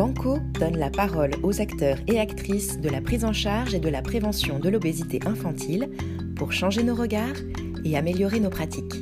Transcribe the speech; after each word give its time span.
Banco 0.00 0.38
donne 0.58 0.78
la 0.78 0.88
parole 0.88 1.32
aux 1.42 1.60
acteurs 1.60 1.98
et 2.06 2.18
actrices 2.18 2.80
de 2.80 2.88
la 2.88 3.02
prise 3.02 3.22
en 3.22 3.34
charge 3.34 3.74
et 3.74 3.80
de 3.80 3.90
la 3.90 4.00
prévention 4.00 4.58
de 4.58 4.70
l'obésité 4.70 5.20
infantile 5.26 5.90
pour 6.38 6.52
changer 6.52 6.82
nos 6.82 6.94
regards 6.94 7.36
et 7.84 7.98
améliorer 7.98 8.40
nos 8.40 8.48
pratiques. 8.48 8.94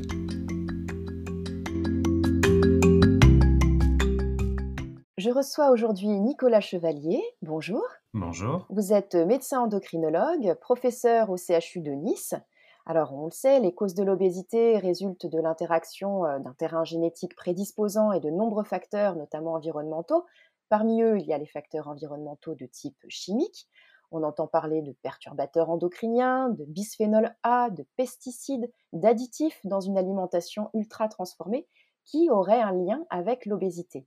Je 5.19 5.31
reçois 5.31 5.71
aujourd'hui 5.71 6.09
Nicolas 6.09 6.61
Chevalier. 6.61 7.23
Bonjour. 7.43 7.85
Bonjour. 8.13 8.67
Vous 8.69 8.93
êtes 8.93 9.15
médecin 9.15 9.61
endocrinologue, 9.61 10.55
professeur 10.55 11.31
au 11.31 11.37
CHU 11.37 11.79
de 11.79 11.93
Nice. 11.93 12.35
Alors, 12.89 13.13
on 13.13 13.27
le 13.27 13.31
sait, 13.31 13.61
les 13.61 13.75
causes 13.75 13.93
de 13.93 14.03
l'obésité 14.03 14.79
résultent 14.79 15.27
de 15.27 15.39
l'interaction 15.39 16.25
euh, 16.25 16.39
d'un 16.39 16.55
terrain 16.55 16.85
génétique 16.85 17.37
prédisposant 17.37 18.13
et 18.13 18.21
de 18.21 18.31
nombreux 18.31 18.65
facteurs, 18.65 19.15
notamment 19.15 19.53
environnementaux. 19.53 20.25
Parmi 20.69 21.03
eux, 21.03 21.19
il 21.19 21.27
y 21.27 21.33
a 21.33 21.39
les 21.39 21.47
facteurs 21.47 21.89
environnementaux 21.89 22.55
de 22.55 22.67
type 22.67 22.99
chimique. 23.09 23.69
On 24.11 24.23
entend 24.23 24.47
parler 24.47 24.83
de 24.83 24.93
perturbateurs 24.93 25.71
endocriniens, 25.71 26.49
de 26.49 26.65
bisphénol 26.65 27.35
A, 27.43 27.71
de 27.71 27.87
pesticides, 27.97 28.71
d'additifs 28.93 29.61
dans 29.65 29.81
une 29.81 29.99
alimentation 29.99 30.71
ultra 30.75 31.09
transformée 31.09 31.67
qui 32.05 32.31
auraient 32.31 32.63
un 32.63 32.73
lien 32.73 33.05
avec 33.11 33.45
l'obésité. 33.45 34.07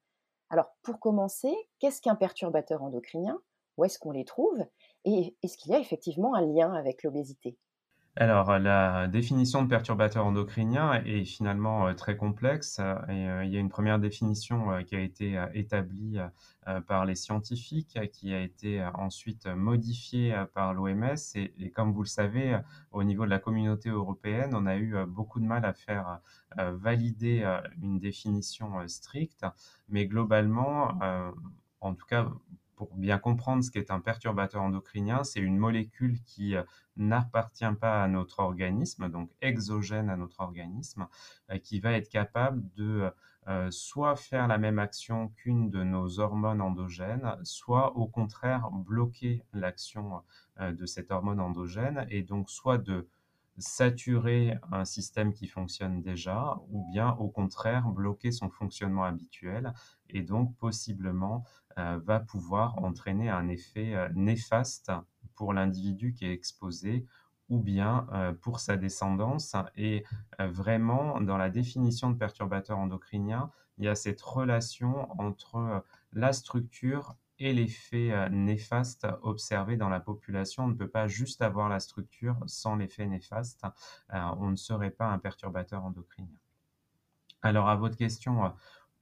Alors, 0.50 0.76
pour 0.82 1.00
commencer, 1.00 1.54
qu'est-ce 1.80 2.02
qu'un 2.02 2.16
perturbateur 2.16 2.84
endocrinien? 2.84 3.40
Où 3.78 3.86
est-ce 3.86 4.00
qu'on 4.00 4.12
les 4.12 4.26
trouve? 4.26 4.60
Et 5.06 5.38
est-ce 5.44 5.58
qu'il 5.58 5.72
y 5.72 5.76
a 5.76 5.80
effectivement 5.80 6.36
un 6.36 6.46
lien 6.46 6.74
avec 6.74 7.04
l'obésité? 7.04 7.58
Alors, 8.18 8.60
la 8.60 9.08
définition 9.08 9.64
de 9.64 9.70
perturbateur 9.70 10.26
endocrinien 10.26 11.02
est 11.06 11.24
finalement 11.24 11.88
euh, 11.88 11.94
très 11.94 12.18
complexe 12.18 12.80
euh, 12.80 12.96
euh, 13.08 13.46
il 13.46 13.52
y 13.54 13.56
a 13.56 13.60
une 13.62 13.70
première 13.70 14.00
définition 14.00 14.84
qui 14.84 14.96
a 14.98 15.00
été 15.00 15.42
établie 15.54 16.18
par 16.88 17.06
les 17.06 17.16
scientifiques, 17.16 17.98
qui 18.12 18.34
a 18.34 18.42
été 18.42 18.84
ensuite 18.96 19.48
modifiée 19.48 20.36
par 20.54 20.74
l'OMS 20.74 21.16
et, 21.36 21.72
comme 21.72 21.92
vous 21.92 22.04
le 22.04 22.08
savez, 22.08 22.60
au 22.92 23.04
niveau 23.04 23.26
de 23.26 23.30
la 23.30 23.40
communauté 23.40 23.90
européenne, 23.90 24.52
on 24.54 24.66
a 24.66 24.78
eu 24.78 24.96
beaucoup 25.08 25.40
de 25.40 25.46
mal 25.46 25.66
à 25.66 25.74
faire 25.74 26.20
valider 26.58 27.44
une 27.82 28.00
définition 28.00 28.88
stricte, 28.88 29.46
mais 29.90 30.06
globalement, 30.06 31.00
en 31.82 31.96
tout 31.96 32.06
cas 32.06 32.28
pour 32.82 32.96
bien 32.96 33.20
comprendre 33.20 33.64
ce 33.64 33.70
qu'est 33.70 33.92
un 33.92 34.00
perturbateur 34.00 34.64
endocrinien, 34.64 35.24
c'est 35.24 35.40
une 35.40 35.60
molécule 35.60 36.20
qui 36.24 36.56
euh, 36.56 36.64
n'appartient 36.98 37.76
pas 37.80 38.02
à 38.02 38.08
notre 38.08 38.40
organisme, 38.40 39.08
donc 39.08 39.30
exogène 39.40 40.10
à 40.10 40.16
notre 40.18 40.40
organisme, 40.40 41.06
euh, 41.52 41.60
qui 41.60 41.80
va 41.80 41.92
être 41.92 42.10
capable 42.10 42.68
de 42.74 43.12
euh, 43.48 43.70
soit 43.70 44.16
faire 44.16 44.48
la 44.48 44.58
même 44.58 44.80
action 44.80 45.28
qu'une 45.28 45.70
de 45.70 45.84
nos 45.84 46.20
hormones 46.20 46.60
endogènes, 46.60 47.38
soit 47.44 47.96
au 47.96 48.08
contraire 48.08 48.72
bloquer 48.72 49.44
l'action 49.54 50.24
de 50.60 50.86
cette 50.88 51.12
hormone 51.12 51.40
endogène 51.40 52.08
et 52.10 52.24
donc 52.24 52.50
soit 52.50 52.80
de 52.80 53.08
saturer 53.58 54.58
un 54.72 54.86
système 54.86 55.34
qui 55.34 55.48
fonctionne 55.48 56.02
déjà 56.02 56.58
ou 56.70 56.90
bien 56.92 57.12
au 57.20 57.30
contraire 57.30 57.88
bloquer 57.90 58.32
son 58.32 58.50
fonctionnement 58.50 59.04
habituel 59.04 59.74
et 60.10 60.22
donc 60.22 60.56
possiblement 60.58 61.46
va 61.78 62.20
pouvoir 62.20 62.78
entraîner 62.84 63.30
un 63.30 63.48
effet 63.48 63.96
euh, 63.96 64.10
néfaste 64.14 64.92
pour 65.36 65.54
l'individu 65.54 66.14
qui 66.14 66.26
est 66.26 66.34
exposé 66.34 67.06
ou 67.50 67.60
bien 67.60 68.08
euh, 68.14 68.34
pour 68.34 68.60
sa 68.60 68.78
descendance. 68.78 69.56
Et 69.76 70.06
vraiment, 70.40 71.20
dans 71.22 71.38
la 71.38 71.50
définition 71.50 72.10
de 72.10 72.18
perturbateur 72.18 72.78
endocrinien, 72.78 73.52
il 73.78 73.86
y 73.86 73.88
a 73.88 73.96
cette 73.96 74.22
relation 74.22 75.12
entre 75.20 75.84
la 76.14 76.34
structure 76.34 77.16
et 77.40 77.54
l'effet 77.54 78.30
néfaste 78.30 79.08
observé 79.24 79.76
dans 79.76 79.90
la 79.90 80.00
population. 80.00 80.66
On 80.66 80.68
ne 80.68 80.76
peut 80.76 80.90
pas 80.90 81.08
juste 81.08 81.42
avoir 81.42 81.68
la 81.68 81.80
structure 81.80 82.38
sans 82.46 82.76
l'effet 82.76 83.08
néfaste. 83.08 83.66
on 84.12 84.50
ne 84.50 84.56
serait 84.56 84.92
pas 84.92 85.08
un 85.08 85.18
perturbateur 85.18 85.84
endocrinien. 85.84 86.38
Alors, 87.42 87.68
à 87.70 87.76
votre 87.76 87.98
question, 87.98 88.54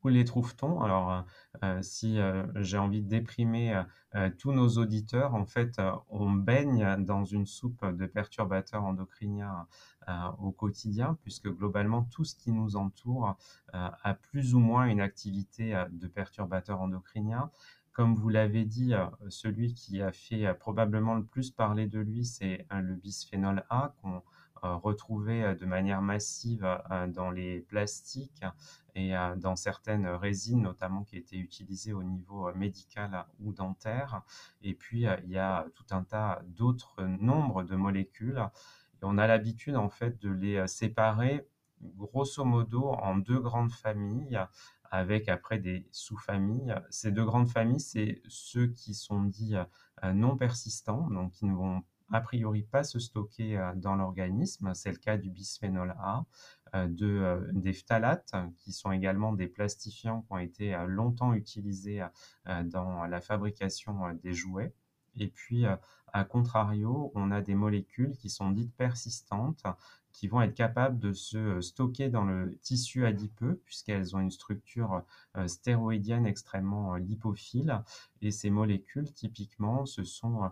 où 0.04 0.08
les 0.08 0.26
trouve-t-on? 0.26 0.82
Alors, 0.82 1.26
si 1.82 2.20
j'ai 2.56 2.78
envie 2.78 3.02
de 3.02 3.10
déprimer 3.10 3.84
tous 4.38 4.52
nos 4.52 4.70
auditeurs, 4.78 5.36
en 5.36 5.46
fait, 5.46 5.82
on 6.10 6.32
baigne 6.32 7.04
dans 7.04 7.26
une 7.26 7.46
soupe 7.46 7.86
de 7.86 8.06
perturbateurs 8.06 8.84
endocriniens 8.84 9.68
au 10.40 10.52
quotidien, 10.52 11.18
puisque 11.22 11.50
globalement, 11.50 12.04
tout 12.04 12.24
ce 12.24 12.36
qui 12.36 12.52
nous 12.52 12.76
entoure 12.76 13.38
a 13.74 14.14
plus 14.14 14.56
ou 14.56 14.60
moins 14.60 14.86
une 14.86 15.02
activité 15.02 15.84
de 15.92 16.08
perturbateurs 16.08 16.82
endocriniens. 16.82 17.52
Comme 17.92 18.16
vous 18.16 18.30
l'avez 18.30 18.64
dit, 18.64 18.94
celui 19.28 19.74
qui 19.74 20.02
a 20.02 20.14
fait 20.14 20.54
probablement 20.54 21.16
le 21.16 21.26
plus 21.26 21.52
parler 21.52 21.88
de 21.88 22.00
lui, 22.00 22.24
c'est 22.24 22.66
le 22.72 22.96
bisphénol 22.96 23.66
A 23.70 23.94
qu'on 24.02 24.22
retrouvait 24.62 25.56
de 25.56 25.66
manière 25.66 26.02
massive 26.02 26.68
dans 27.10 27.32
les 27.32 27.62
plastiques 27.62 28.44
et 28.96 29.14
dans 29.38 29.56
certaines 29.56 30.08
résines, 30.08 30.62
notamment 30.62 31.04
qui 31.04 31.18
étaient 31.18 31.38
utilisées 31.38 31.94
au 31.94 32.04
niveau 32.04 32.52
médical 32.54 33.26
ou 33.40 33.54
dentaire. 33.54 34.22
Et 34.62 34.74
puis, 34.74 35.06
il 35.24 35.30
y 35.30 35.38
a 35.38 35.66
tout 35.76 35.86
un 35.92 36.04
tas 36.04 36.42
d'autres 36.48 37.04
nombres 37.04 37.64
de 37.64 37.76
molécules. 37.76 38.44
Et 39.02 39.06
on 39.06 39.18
a 39.18 39.28
l'habitude, 39.28 39.76
en 39.76 39.90
fait, 39.90 40.20
de 40.22 40.30
les 40.30 40.68
séparer 40.68 41.48
grosso 41.82 42.44
modo 42.44 42.90
en 42.90 43.16
deux 43.16 43.40
grandes 43.40 43.72
familles 43.72 44.40
avec 44.92 45.30
après 45.30 45.60
des 45.60 45.88
sous-familles. 45.92 46.76
Ces 46.90 47.12
deux 47.12 47.24
grandes 47.24 47.48
familles, 47.48 47.80
c'est 47.80 48.22
ceux 48.28 48.68
qui 48.68 48.94
sont 48.94 49.24
dits 49.24 49.56
non 50.14 50.36
persistants, 50.36 51.10
donc 51.10 51.32
qui 51.32 51.46
ne 51.46 51.56
vont 51.56 51.84
a 52.12 52.22
priori 52.22 52.64
pas 52.64 52.84
se 52.84 53.00
stocker 53.00 53.58
euh, 53.58 53.74
dans 53.76 53.96
l'organisme. 53.96 54.74
C'est 54.74 54.92
le 54.92 54.98
cas 54.98 55.18
du 55.18 55.30
bisphénol 55.30 55.96
A, 56.00 56.26
euh, 56.76 56.88
euh, 57.02 57.52
des 57.54 57.74
phtalates, 57.74 58.36
qui 58.58 58.72
sont 58.74 58.92
également 58.92 59.34
des 59.34 59.48
plastifiants 59.48 60.22
qui 60.22 60.34
ont 60.34 60.38
été 60.38 60.78
longtemps 60.88 61.34
utilisés 61.34 62.04
dans 62.46 63.06
la 63.06 63.22
fabrication 63.22 64.14
des 64.24 64.34
jouets. 64.34 64.74
Et 65.18 65.28
puis, 65.28 65.66
à 66.14 66.24
contrario, 66.24 67.12
on 67.16 67.32
a 67.32 67.42
des 67.42 67.56
molécules 67.56 68.16
qui 68.18 68.30
sont 68.30 68.52
dites 68.52 68.74
persistantes, 68.76 69.64
qui 70.20 70.28
vont 70.28 70.42
être 70.42 70.54
capables 70.54 71.00
de 71.00 71.14
se 71.14 71.38
euh, 71.38 71.62
stocker 71.62 72.10
dans 72.10 72.26
le 72.26 72.54
tissu 72.58 73.06
adipeux, 73.06 73.62
puisqu'elles 73.64 74.18
ont 74.18 74.20
une 74.20 74.32
structure 74.32 75.02
euh, 75.38 75.48
stéroïdienne 75.48 76.26
extrêmement 76.26 76.96
euh, 76.96 77.00
lipophile. 77.00 77.82
Et 78.22 78.30
ces 78.32 78.50
molécules, 78.50 79.14
typiquement, 79.14 79.86
ce 79.86 80.04
sont 80.04 80.52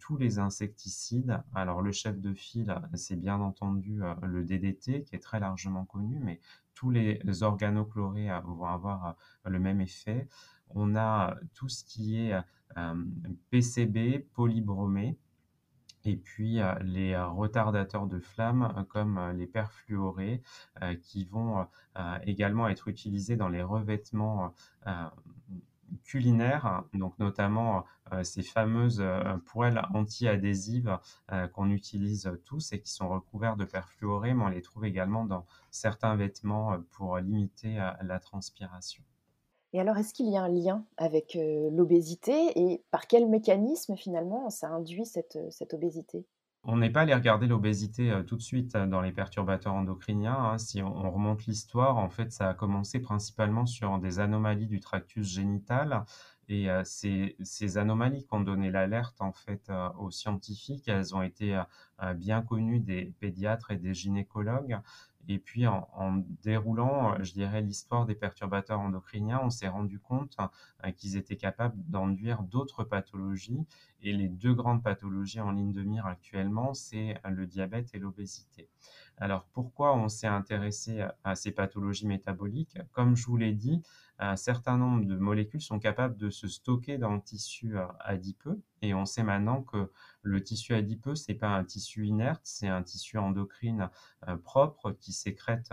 tous 0.00 0.16
les 0.16 0.40
insecticides. 0.40 1.40
Alors, 1.54 1.80
le 1.80 1.92
chef 1.92 2.20
de 2.20 2.34
file, 2.34 2.74
c'est 2.94 3.14
bien 3.14 3.40
entendu 3.40 4.00
le 4.22 4.42
DDT, 4.42 5.04
qui 5.04 5.14
est 5.14 5.20
très 5.20 5.38
largement 5.38 5.84
connu, 5.84 6.18
mais 6.20 6.40
tous 6.74 6.90
les 6.90 7.20
organochlorés 7.44 8.30
vont 8.44 8.66
avoir 8.66 9.14
le 9.44 9.60
même 9.60 9.80
effet. 9.80 10.26
On 10.70 10.96
a 10.96 11.36
tout 11.54 11.68
ce 11.68 11.84
qui 11.84 12.16
est 12.16 12.34
PCB, 13.50 14.26
polybromé, 14.32 15.16
et 16.04 16.16
puis 16.16 16.60
les 16.82 17.16
retardateurs 17.18 18.06
de 18.06 18.20
flamme 18.20 18.84
comme 18.88 19.32
les 19.36 19.46
perfluorés 19.46 20.42
qui 21.02 21.24
vont 21.24 21.66
également 22.22 22.68
être 22.68 22.88
utilisés 22.88 23.36
dans 23.36 23.48
les 23.48 23.62
revêtements 23.62 24.54
culinaires, 26.04 26.82
donc 26.92 27.18
notamment 27.18 27.84
ces 28.22 28.42
fameuses 28.42 29.04
poêles 29.46 29.82
anti-adhésives 29.94 30.98
qu'on 31.52 31.70
utilise 31.70 32.30
tous 32.44 32.72
et 32.72 32.80
qui 32.80 32.90
sont 32.92 33.08
recouverts 33.08 33.56
de 33.56 33.64
perfluorés, 33.64 34.34
mais 34.34 34.44
on 34.44 34.48
les 34.48 34.62
trouve 34.62 34.84
également 34.84 35.24
dans 35.24 35.46
certains 35.70 36.16
vêtements 36.16 36.78
pour 36.90 37.18
limiter 37.18 37.76
la 38.02 38.18
transpiration. 38.18 39.02
Et 39.74 39.80
alors, 39.80 39.98
est-ce 39.98 40.14
qu'il 40.14 40.30
y 40.30 40.36
a 40.36 40.42
un 40.42 40.48
lien 40.48 40.84
avec 40.96 41.36
l'obésité 41.36 42.32
et 42.54 42.84
par 42.92 43.08
quel 43.08 43.28
mécanisme 43.28 43.96
finalement 43.96 44.48
ça 44.48 44.68
induit 44.68 45.04
cette, 45.04 45.36
cette 45.50 45.74
obésité? 45.74 46.24
On 46.62 46.76
n'est 46.76 46.90
pas 46.90 47.00
allé 47.00 47.12
regarder 47.12 47.48
l'obésité 47.48 48.22
tout 48.24 48.36
de 48.36 48.40
suite 48.40 48.76
dans 48.76 49.00
les 49.00 49.10
perturbateurs 49.10 49.74
endocriniens. 49.74 50.52
Hein. 50.52 50.58
Si 50.58 50.80
on, 50.80 51.10
remonte 51.10 51.44
l'histoire, 51.46 51.98
en 51.98 52.08
fait, 52.08 52.30
ça 52.30 52.50
a 52.50 52.54
commencé 52.54 53.00
principalement 53.00 53.66
sur 53.66 53.98
des 53.98 54.20
anomalies 54.20 54.68
du 54.68 54.78
tractus 54.78 55.26
génital. 55.26 56.04
Et 56.48 56.68
ces, 56.84 57.36
ces, 57.42 57.76
anomalies 57.76 58.24
qui 58.24 58.34
ont 58.34 58.40
donné 58.40 58.70
l'alerte 58.70 59.20
en 59.20 59.32
fait 59.32 59.72
aux 59.98 60.10
scientifiques, 60.10 60.88
elles 60.88 61.14
ont 61.14 61.22
été 61.22 61.60
bien 62.16 62.42
connues 62.42 62.80
des 62.80 63.14
pédiatres 63.18 63.70
et 63.70 63.76
des 63.76 63.92
gynécologues. 63.92 64.78
Et 65.28 65.38
puis, 65.38 65.66
en, 65.66 66.22
déroulant, 66.42 67.22
je 67.22 67.32
dirais, 67.32 67.62
l'histoire 67.62 68.04
des 68.06 68.14
perturbateurs 68.14 68.80
endocriniens, 68.80 69.40
on 69.42 69.50
s'est 69.50 69.68
rendu 69.68 69.98
compte 69.98 70.36
euh, 70.84 70.90
qu'ils 70.90 71.16
étaient 71.16 71.36
capables 71.36 71.76
d'enduire 71.88 72.42
d'autres 72.42 72.84
pathologies 72.84 73.64
et 74.02 74.12
les 74.12 74.28
deux 74.28 74.54
grandes 74.54 74.82
pathologies 74.82 75.40
en 75.40 75.52
ligne 75.52 75.72
de 75.72 75.82
mire 75.82 76.06
actuellement, 76.06 76.74
c'est 76.74 77.18
le 77.28 77.46
diabète 77.46 77.94
et 77.94 77.98
l'obésité. 77.98 78.68
Alors 79.16 79.46
pourquoi 79.52 79.96
on 79.96 80.08
s'est 80.08 80.26
intéressé 80.26 81.06
à 81.22 81.34
ces 81.34 81.52
pathologies 81.52 82.06
métaboliques? 82.06 82.78
Comme 82.92 83.16
je 83.16 83.26
vous 83.26 83.36
l'ai 83.36 83.52
dit, 83.52 83.82
un 84.18 84.36
certain 84.36 84.76
nombre 84.76 85.04
de 85.04 85.16
molécules 85.16 85.60
sont 85.60 85.78
capables 85.78 86.16
de 86.16 86.30
se 86.30 86.46
stocker 86.46 86.98
dans 86.98 87.14
le 87.14 87.20
tissu 87.20 87.76
euh, 87.76 87.86
adipeux. 88.00 88.60
Et 88.82 88.94
on 88.94 89.06
sait 89.06 89.22
maintenant 89.22 89.62
que 89.62 89.90
le 90.22 90.42
tissu 90.42 90.74
adipeux 90.74 91.14
c'est 91.14 91.34
pas 91.34 91.48
un 91.48 91.64
tissu 91.64 92.06
inerte, 92.06 92.42
c'est 92.44 92.68
un 92.68 92.82
tissu 92.82 93.18
endocrine 93.18 93.90
euh, 94.28 94.36
propre 94.36 94.92
qui 94.92 95.12
sécrète 95.12 95.72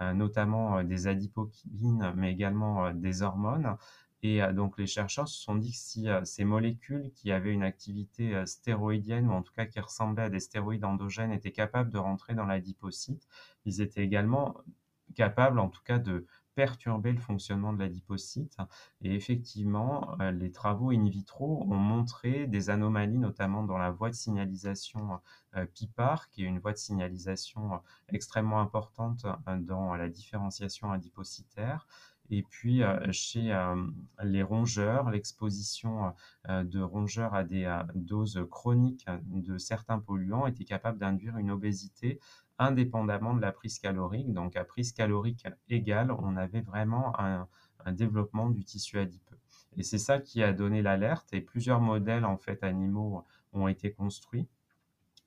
euh, 0.00 0.14
notamment 0.14 0.82
des 0.82 1.06
adipokines 1.06 2.12
mais 2.16 2.32
également 2.32 2.92
des 2.92 3.22
hormones. 3.22 3.76
Et 4.24 4.40
donc 4.52 4.78
les 4.78 4.86
chercheurs 4.86 5.26
se 5.26 5.42
sont 5.42 5.56
dit 5.56 5.72
que 5.72 5.76
si 5.76 6.06
ces 6.22 6.44
molécules 6.44 7.10
qui 7.12 7.32
avaient 7.32 7.52
une 7.52 7.64
activité 7.64 8.40
stéroïdienne 8.46 9.26
ou 9.26 9.32
en 9.32 9.42
tout 9.42 9.52
cas 9.52 9.66
qui 9.66 9.80
ressemblaient 9.80 10.22
à 10.22 10.30
des 10.30 10.38
stéroïdes 10.38 10.84
endogènes 10.84 11.32
étaient 11.32 11.50
capables 11.50 11.90
de 11.90 11.98
rentrer 11.98 12.34
dans 12.34 12.46
l'adipocyte, 12.46 13.26
ils 13.64 13.80
étaient 13.80 14.04
également 14.04 14.54
capables 15.16 15.58
en 15.58 15.68
tout 15.68 15.82
cas 15.84 15.98
de 15.98 16.24
perturber 16.54 17.12
le 17.12 17.20
fonctionnement 17.20 17.72
de 17.72 17.78
l'adipocyte. 17.78 18.56
Et 19.00 19.14
effectivement, 19.14 20.16
les 20.32 20.52
travaux 20.52 20.90
in 20.90 21.08
vitro 21.08 21.62
ont 21.62 21.76
montré 21.76 22.46
des 22.46 22.70
anomalies, 22.70 23.18
notamment 23.18 23.62
dans 23.62 23.78
la 23.78 23.90
voie 23.90 24.10
de 24.10 24.14
signalisation 24.14 25.20
PIPAR, 25.74 26.28
qui 26.30 26.44
est 26.44 26.46
une 26.46 26.58
voie 26.58 26.72
de 26.72 26.78
signalisation 26.78 27.80
extrêmement 28.08 28.60
importante 28.60 29.26
dans 29.60 29.94
la 29.94 30.08
différenciation 30.08 30.92
adipocytaire. 30.92 31.86
Et 32.30 32.42
puis, 32.42 32.82
chez 33.10 33.54
les 34.22 34.42
rongeurs, 34.42 35.10
l'exposition 35.10 36.14
de 36.48 36.80
rongeurs 36.80 37.34
à 37.34 37.44
des 37.44 37.82
doses 37.94 38.46
chroniques 38.50 39.06
de 39.24 39.58
certains 39.58 39.98
polluants 39.98 40.46
était 40.46 40.64
capable 40.64 40.98
d'induire 40.98 41.36
une 41.36 41.50
obésité 41.50 42.20
indépendamment 42.62 43.34
de 43.34 43.40
la 43.40 43.52
prise 43.52 43.78
calorique. 43.78 44.32
Donc, 44.32 44.56
à 44.56 44.64
prise 44.64 44.92
calorique 44.92 45.46
égale, 45.68 46.10
on 46.12 46.36
avait 46.36 46.60
vraiment 46.60 47.18
un, 47.18 47.48
développement 47.90 48.48
du 48.48 48.64
tissu 48.64 48.98
adipeux. 48.98 49.38
Et 49.76 49.82
c'est 49.82 49.98
ça 49.98 50.20
qui 50.20 50.42
a 50.42 50.52
donné 50.52 50.82
l'alerte. 50.82 51.28
Et 51.32 51.40
plusieurs 51.40 51.80
modèles 51.80 52.24
en 52.24 52.36
fait 52.36 52.62
animaux 52.62 53.24
ont 53.52 53.66
été 53.66 53.92
construits. 53.92 54.46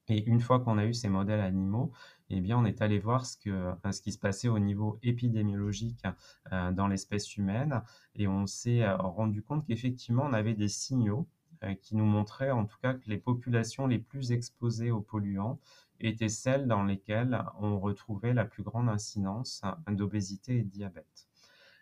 Et 0.08 0.24
une 0.26 0.40
fois 0.40 0.60
qu'on 0.60 0.78
a 0.78 0.86
eu 0.86 0.94
ces 0.94 1.10
modèles 1.10 1.42
animaux, 1.42 1.92
eh 2.30 2.40
bien, 2.40 2.58
on 2.58 2.66
est 2.66 2.82
allé 2.82 3.00
voir 3.00 3.26
ce, 3.26 3.38
qui 3.38 4.12
se 4.12 4.18
passait 4.18 4.48
au 4.48 4.60
niveau 4.60 5.00
épidémiologique 5.04 6.04
euh, 6.52 6.72
dans 6.72 6.88
l'espèce 6.88 7.36
humaine. 7.38 7.82
Et 8.16 8.28
on 8.28 8.48
s'est 8.48 8.84
euh, 8.84 8.96
rendu 8.98 9.42
compte 9.42 9.66
qu'effectivement, 9.66 10.24
on 10.24 10.34
avait 10.34 10.54
des 10.54 10.68
signaux 10.68 11.28
euh, 11.64 11.74
qui 11.76 11.96
nous 11.96 12.06
montraient 12.06 12.52
en 12.52 12.66
tout 12.66 12.78
cas 12.82 12.94
que 12.94 13.10
les 13.10 13.18
populations 13.18 13.88
les 13.88 14.00
plus 14.00 14.32
exposées 14.32 14.92
aux 14.92 15.02
polluants 15.02 15.60
étaient 16.00 16.30
celles 16.30 16.68
dans 16.68 16.84
lesquelles 16.84 17.44
on 17.60 17.80
retrouvait 17.80 18.34
la 18.34 18.46
plus 18.46 18.64
grande 18.64 18.90
incidence 18.90 19.62
d'obésité 19.88 20.58
et 20.58 20.64
de 20.64 20.70
diabète. 20.70 21.28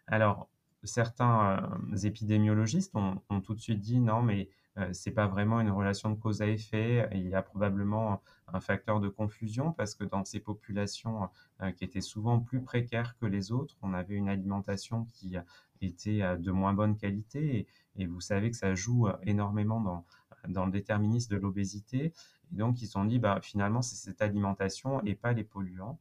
Alors, 0.07 0.49
certains 0.83 1.69
épidémiologistes 2.03 2.95
ont, 2.95 3.41
tout 3.41 3.55
de 3.55 3.59
suite 3.59 3.79
dit 3.79 3.99
non, 3.99 4.21
mais 4.21 4.49
euh, 4.77 4.89
c'est 4.91 5.11
pas 5.11 5.27
vraiment 5.27 5.61
une 5.61 5.69
relation 5.69 6.09
de 6.09 6.15
cause 6.15 6.41
à 6.41 6.47
effet. 6.47 7.07
Il 7.13 7.27
y 7.27 7.35
a 7.35 7.41
probablement 7.41 8.21
un 8.51 8.59
facteur 8.59 8.99
de 8.99 9.07
confusion 9.07 9.71
parce 9.71 9.95
que 9.95 10.03
dans 10.03 10.25
ces 10.25 10.39
populations 10.39 11.29
euh, 11.61 11.71
qui 11.71 11.83
étaient 11.83 12.01
souvent 12.01 12.39
plus 12.39 12.61
précaires 12.61 13.15
que 13.17 13.25
les 13.25 13.51
autres, 13.51 13.77
on 13.81 13.93
avait 13.93 14.15
une 14.15 14.29
alimentation 14.29 15.05
qui 15.13 15.37
était 15.81 16.37
de 16.37 16.51
moins 16.51 16.73
bonne 16.73 16.95
qualité 16.97 17.67
et, 17.95 18.05
vous 18.05 18.21
savez 18.21 18.49
que 18.49 18.57
ça 18.57 18.73
joue 18.73 19.07
énormément 19.23 19.79
dans, 19.79 20.05
dans 20.47 20.65
le 20.65 20.71
déterminisme 20.71 21.35
de 21.35 21.39
l'obésité. 21.39 22.13
Et 22.53 22.57
donc, 22.57 22.81
ils 22.81 22.85
se 22.85 22.93
sont 22.93 23.05
dit, 23.05 23.19
bah, 23.19 23.39
finalement, 23.41 23.81
c'est 23.81 23.95
cette 23.95 24.21
alimentation 24.21 25.03
et 25.03 25.15
pas 25.15 25.33
les 25.33 25.43
polluants. 25.43 25.99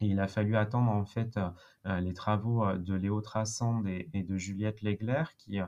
Et 0.00 0.06
il 0.06 0.20
a 0.20 0.26
fallu 0.26 0.56
attendre 0.56 0.90
en 0.90 1.04
fait 1.04 1.38
les 1.84 2.12
travaux 2.12 2.72
de 2.72 2.94
Léo 2.94 3.20
Trassand 3.20 3.84
et, 3.86 4.24
de 4.24 4.36
Juliette 4.36 4.82
Legler 4.82 5.22
qui 5.38 5.60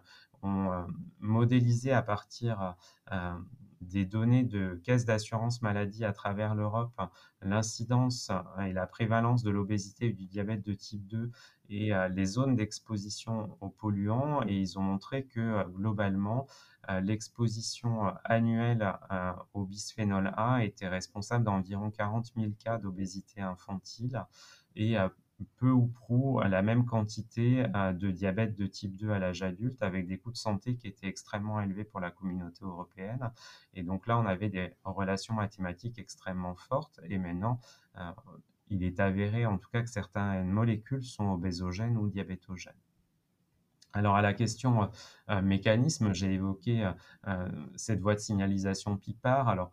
ont 0.45 0.73
euh, 0.73 0.83
modélisé 1.21 1.93
à 1.93 2.03
partir 2.03 2.77
euh, 3.13 3.35
des 3.81 4.05
données 4.05 4.45
de 4.45 4.81
caisses 4.85 5.05
d'assurance 5.05 5.63
maladie 5.63 6.05
à 6.05 6.13
travers 6.13 6.55
l'Europe. 6.55 7.01
L'incidence 7.43 8.31
et 8.61 8.73
la 8.73 8.87
prévalence 8.87 9.43
de 9.43 9.51
l'obésité 9.51 10.07
et 10.07 10.13
du 10.13 10.27
diabète 10.27 10.65
de 10.65 10.73
type 10.73 11.07
2 11.07 11.31
et 11.69 11.95
euh, 11.95 12.09
les 12.09 12.27
zones 12.27 12.57
d'exposition 12.57 13.57
aux 13.61 13.69
polluants. 13.69 14.43
Et 14.47 14.59
ils 14.59 14.79
ont 14.79 14.83
montré 14.83 15.25
que 15.25 15.67
globalement 15.69 16.47
l'exposition 17.03 18.13
annuelle 18.25 18.93
au 19.55 19.65
bisphénol 19.65 20.35
A 20.37 20.65
était 20.65 20.87
responsable 20.87 21.43
d'environ 21.45 21.91
40 21.91 22.33
000 22.37 22.53
cas 22.63 22.77
d'obésité 22.77 23.41
infantile. 23.41 24.23
Et 24.77 24.97
peu 25.57 25.71
ou 25.71 25.87
prou 25.87 26.41
la 26.41 26.63
même 26.63 26.85
quantité 26.85 27.67
euh, 27.75 27.93
de 27.93 28.11
diabète 28.11 28.57
de 28.57 28.67
type 28.67 28.97
2 28.97 29.11
à 29.11 29.19
l'âge 29.19 29.43
adulte 29.43 29.83
avec 29.83 30.07
des 30.07 30.19
coûts 30.19 30.33
de 30.33 30.37
santé 30.37 30.77
qui 30.77 30.89
étaient 30.89 31.07
extrêmement 31.07 31.61
élevés 31.61 31.85
pour 31.85 32.01
la 32.01 32.11
communauté 32.11 32.65
européenne. 32.65 33.31
Et 33.75 33.83
donc 33.83 34.07
là, 34.07 34.19
on 34.19 34.27
avait 34.27 34.49
des 34.49 34.75
relations 34.85 35.35
mathématiques 35.35 35.99
extrêmement 35.99 36.55
fortes 36.55 37.01
et 37.05 37.19
maintenant, 37.19 37.61
euh, 37.99 38.11
il 38.69 38.83
est 38.83 39.01
avéré 39.01 39.47
en 39.47 39.59
tout 39.59 39.69
cas 39.71 39.83
que 39.83 39.91
certaines 39.91 40.49
molécules 40.49 41.05
sont 41.05 41.29
obésogènes 41.33 41.97
ou 41.97 42.09
diabétogènes. 42.09 42.73
Alors 43.93 44.17
à 44.17 44.23
la 44.23 44.35
question 44.35 44.91
euh, 45.31 45.41
mécanisme, 45.41 46.13
j'ai 46.13 46.33
évoqué 46.33 46.91
cette 47.77 48.01
voie 48.01 48.15
de 48.15 48.21
signalisation 48.21 48.97
PIPAR. 48.97 49.49
Alors 49.49 49.71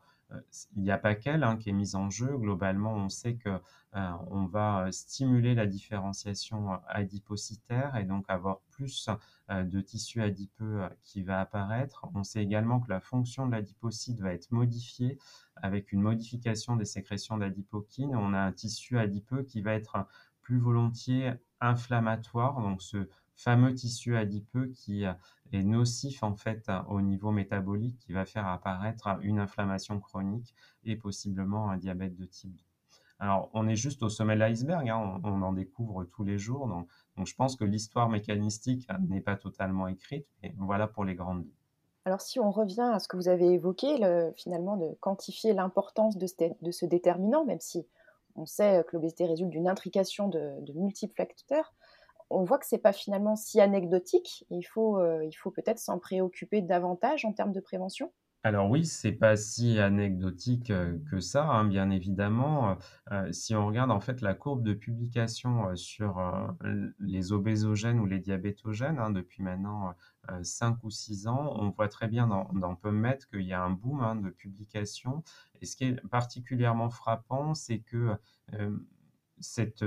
il 0.76 0.84
n'y 0.84 0.92
a 0.92 0.98
pas 0.98 1.16
qu'elle 1.16 1.44
hein, 1.44 1.58
qui 1.58 1.70
est 1.70 1.74
mise 1.74 1.96
en 1.96 2.10
jeu. 2.10 2.38
Globalement, 2.38 2.94
on 2.94 3.10
sait 3.10 3.36
que 3.36 3.50
euh, 3.96 4.12
on 4.30 4.46
va 4.46 4.86
euh, 4.86 4.92
stimuler 4.92 5.54
la 5.54 5.66
différenciation 5.66 6.74
euh, 6.74 6.78
adipocytaire 6.88 7.96
et 7.98 8.06
donc 8.06 8.26
avoir 8.30 8.62
plus 8.72 9.10
de 9.50 9.82
tissu 9.82 10.22
adipeux 10.22 10.88
qui 11.04 11.24
va 11.24 11.42
apparaître. 11.42 12.08
On 12.16 12.24
sait 12.24 12.42
également 12.42 12.80
que 12.80 12.90
la 12.90 13.02
fonction 13.02 13.48
de 13.48 13.52
l'adipocyte 13.52 14.22
va 14.22 14.34
être 14.34 14.50
modifiée 14.52 15.18
avec 15.58 15.92
une 15.92 16.02
modification 16.02 16.78
des 16.78 16.86
sécrétions 16.86 17.38
d'adipokines. 17.38 18.16
On 18.16 18.34
a 18.34 18.40
un 18.40 18.54
tissu 18.54 18.98
adipeux 18.98 19.44
qui 19.44 19.62
va 19.62 19.74
être 19.74 20.08
plus 20.42 20.58
volontiers 20.58 21.34
inflammatoire, 21.60 22.62
donc 22.62 22.82
ce 22.82 23.10
fameux 23.36 23.74
tissu 23.74 24.16
adipeux 24.16 24.68
qui 24.68 25.04
est 25.52 25.64
nocif 25.64 26.24
en 26.24 26.36
fait 26.36 26.70
au 26.90 27.02
niveau 27.02 27.32
métabolique, 27.32 27.98
qui 28.00 28.14
va 28.14 28.26
faire 28.26 28.48
apparaître 28.48 29.20
une 29.22 29.40
inflammation 29.40 30.00
chronique 30.00 30.56
et 30.84 30.96
possiblement 30.96 31.70
un 31.70 31.78
diabète 31.78 32.16
de 32.16 32.26
type 32.26 32.56
2. 32.56 32.64
Alors, 33.22 33.52
on 33.54 33.68
est 33.68 33.76
juste 33.76 34.02
au 34.02 34.10
sommet 34.10 34.34
de 34.34 34.40
l'iceberg, 34.40 34.90
hein, 34.90 35.22
on, 35.24 35.44
en 35.44 35.54
découvre 35.54 36.06
tous 36.06 36.24
les 36.24 36.40
jours. 36.40 36.68
Donc, 36.68 36.88
je 37.24 37.36
pense 37.36 37.56
que 37.56 37.64
l'histoire 37.64 38.10
mécanistique 38.10 38.88
n'est 39.08 39.22
pas 39.22 39.36
totalement 39.36 39.88
écrite, 39.88 40.26
mais 40.42 40.56
voilà 40.58 40.88
pour 40.88 41.06
les 41.06 41.14
grandes 41.14 41.44
lignes. 41.44 41.54
Alors, 42.06 42.22
si 42.22 42.40
on 42.40 42.50
revient 42.50 42.90
à 42.94 42.98
ce 42.98 43.08
que 43.08 43.16
vous 43.16 43.28
avez 43.28 43.54
évoqué, 43.54 43.98
finalement, 44.36 44.76
de 44.76 44.98
quantifier 45.02 45.54
l'importance 45.54 46.18
de, 46.18 46.26
ce 46.72 46.86
déterminant, 46.88 47.46
même 47.46 47.60
si 47.60 47.86
on 48.36 48.48
sait 48.48 48.84
que 48.88 48.96
l'obésité 48.96 49.28
résulte 49.28 49.52
d'une 49.52 49.68
intrication 49.68 50.28
de, 50.28 50.74
multiples 50.74 51.14
facteurs, 51.16 51.76
on 52.32 52.44
voit 52.44 52.58
que 52.58 52.66
ce 52.66 52.76
n'est 52.76 52.82
pas 52.82 52.94
finalement 52.94 53.36
si 53.36 53.60
anecdotique. 53.62 54.46
il 54.50 54.64
faut, 54.64 54.98
euh, 55.00 55.30
faut 55.36 55.52
peut-être 55.52 55.80
s'en 55.80 56.00
préoccuper 56.00 56.62
davantage 56.62 57.26
en 57.26 57.34
termes 57.34 57.52
de 57.52 57.60
prévention. 57.60 58.12
Alors 58.44 58.72
oui, 58.72 58.86
c'est 58.86 59.12
pas 59.12 59.38
si 59.38 59.78
anecdotique, 59.78 60.74
que 61.12 61.20
ça, 61.20 61.46
hein, 61.46 61.64
bien 61.64 61.92
évidemment. 61.92 62.76
si 63.32 63.54
on 63.54 63.68
regarde 63.68 63.92
en 63.92 64.00
fait 64.00 64.20
la 64.22 64.34
courbe 64.34 64.64
de 64.64 64.74
publication, 64.74 65.76
sur, 65.76 66.20
les 67.00 67.34
obésogènes 67.34 68.00
ou 68.00 68.08
les 68.08 68.18
diabétogènes, 68.18 68.98
hein, 68.98 69.12
depuis 69.12 69.44
maintenant, 69.44 69.94
5 70.42 70.84
ou 70.84 70.90
6 70.90 71.28
ans, 71.28 71.56
on 71.56 71.70
voit 71.70 71.88
très 71.88 72.08
bien 72.08 72.26
dans 72.26 72.50
dans 72.54 72.76
PubMed 72.76 73.24
qu'il 73.28 73.44
y 73.44 73.54
a 73.54 73.62
un 73.62 73.70
boom, 73.70 74.02
hein, 74.02 74.16
de 74.16 74.32
publication 74.32 75.24
et 75.62 75.68
ce 75.68 75.76
qui 75.76 75.84
est 75.86 76.08
particulièrement 76.08 76.90
frappant, 76.90 77.54
c'est 77.54 77.80
que, 77.80 78.16
cette, 79.40 79.84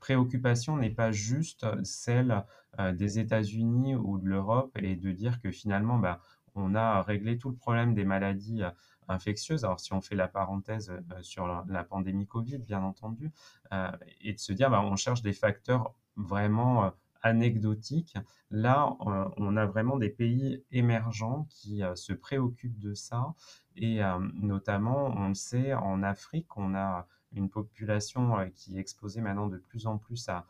préoccupation 0.00 0.76
n'est 0.76 0.90
pas 0.90 1.12
juste 1.12 1.66
celle, 1.84 2.44
des 2.92 3.18
États-Unis 3.18 3.94
ou 3.94 4.18
de 4.18 4.26
l'Europe 4.26 4.76
et 4.76 4.96
de 4.96 5.10
dire 5.10 5.40
que 5.40 5.50
finalement, 5.50 5.98
bah, 5.98 6.20
on 6.56 6.74
a 6.74 7.02
réglé 7.02 7.38
tout 7.38 7.50
le 7.50 7.56
problème 7.56 7.94
des 7.94 8.04
maladies 8.04 8.62
euh, 8.62 8.70
infectieuses. 9.08 9.64
Alors, 9.64 9.78
si 9.78 9.92
on 9.92 10.00
fait 10.00 10.16
la 10.16 10.26
parenthèse 10.26 10.90
euh, 10.90 11.22
sur 11.22 11.46
la, 11.46 11.84
pandémie 11.84 12.26
Covid, 12.26 12.58
bien 12.58 12.82
entendu, 12.82 13.30
euh, 13.72 13.92
et 14.22 14.32
de 14.32 14.38
se 14.38 14.52
dire, 14.52 14.70
bah, 14.70 14.82
on 14.82 14.96
cherche 14.96 15.22
des 15.22 15.32
facteurs 15.32 15.94
vraiment 16.16 16.92
anecdotiques. 17.22 18.16
Là, 18.50 18.96
on 19.00 19.56
a 19.56 19.66
vraiment 19.66 19.96
des 19.96 20.08
pays 20.08 20.64
émergents 20.70 21.46
qui 21.50 21.82
se 21.96 22.12
préoccupent 22.12 22.78
de 22.78 22.94
ça. 22.94 23.34
Et 23.74 24.00
notamment, 24.34 25.06
on 25.06 25.28
le 25.28 25.34
sait, 25.34 25.74
en 25.74 26.04
Afrique, 26.04 26.56
on 26.56 26.74
a 26.74 27.08
une 27.32 27.50
population 27.50 28.50
qui 28.54 28.76
est 28.76 28.80
exposée 28.80 29.20
maintenant 29.20 29.48
de 29.48 29.58
plus 29.58 29.86
en 29.86 29.98
plus 29.98 30.28
à 30.28 30.46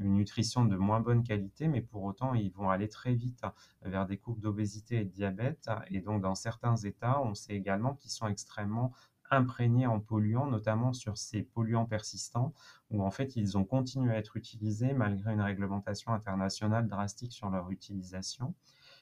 une 0.00 0.14
nutrition 0.14 0.64
de 0.64 0.76
moins 0.76 1.00
bonne 1.00 1.22
qualité, 1.22 1.68
mais 1.68 1.82
pour 1.82 2.02
autant, 2.02 2.34
ils 2.34 2.50
vont 2.50 2.70
aller 2.70 2.88
très 2.88 3.14
vite 3.14 3.42
vers 3.82 4.06
des 4.06 4.16
courbes 4.16 4.40
d'obésité 4.40 5.00
et 5.00 5.04
de 5.04 5.10
diabète. 5.10 5.70
Et 5.88 6.00
donc, 6.00 6.20
dans 6.20 6.34
certains 6.34 6.76
États, 6.76 7.22
on 7.22 7.34
sait 7.34 7.54
également 7.54 7.94
qu'ils 7.94 8.10
sont 8.10 8.26
extrêmement 8.26 8.92
imprégnés 9.32 9.86
en 9.86 9.98
polluants, 9.98 10.46
notamment 10.46 10.92
sur 10.92 11.16
ces 11.16 11.42
polluants 11.42 11.86
persistants, 11.86 12.52
où 12.90 13.02
en 13.02 13.10
fait 13.10 13.34
ils 13.36 13.56
ont 13.56 13.64
continué 13.64 14.12
à 14.12 14.18
être 14.18 14.36
utilisés 14.36 14.92
malgré 14.92 15.32
une 15.32 15.40
réglementation 15.40 16.12
internationale 16.12 16.86
drastique 16.86 17.32
sur 17.32 17.48
leur 17.48 17.70
utilisation. 17.70 18.54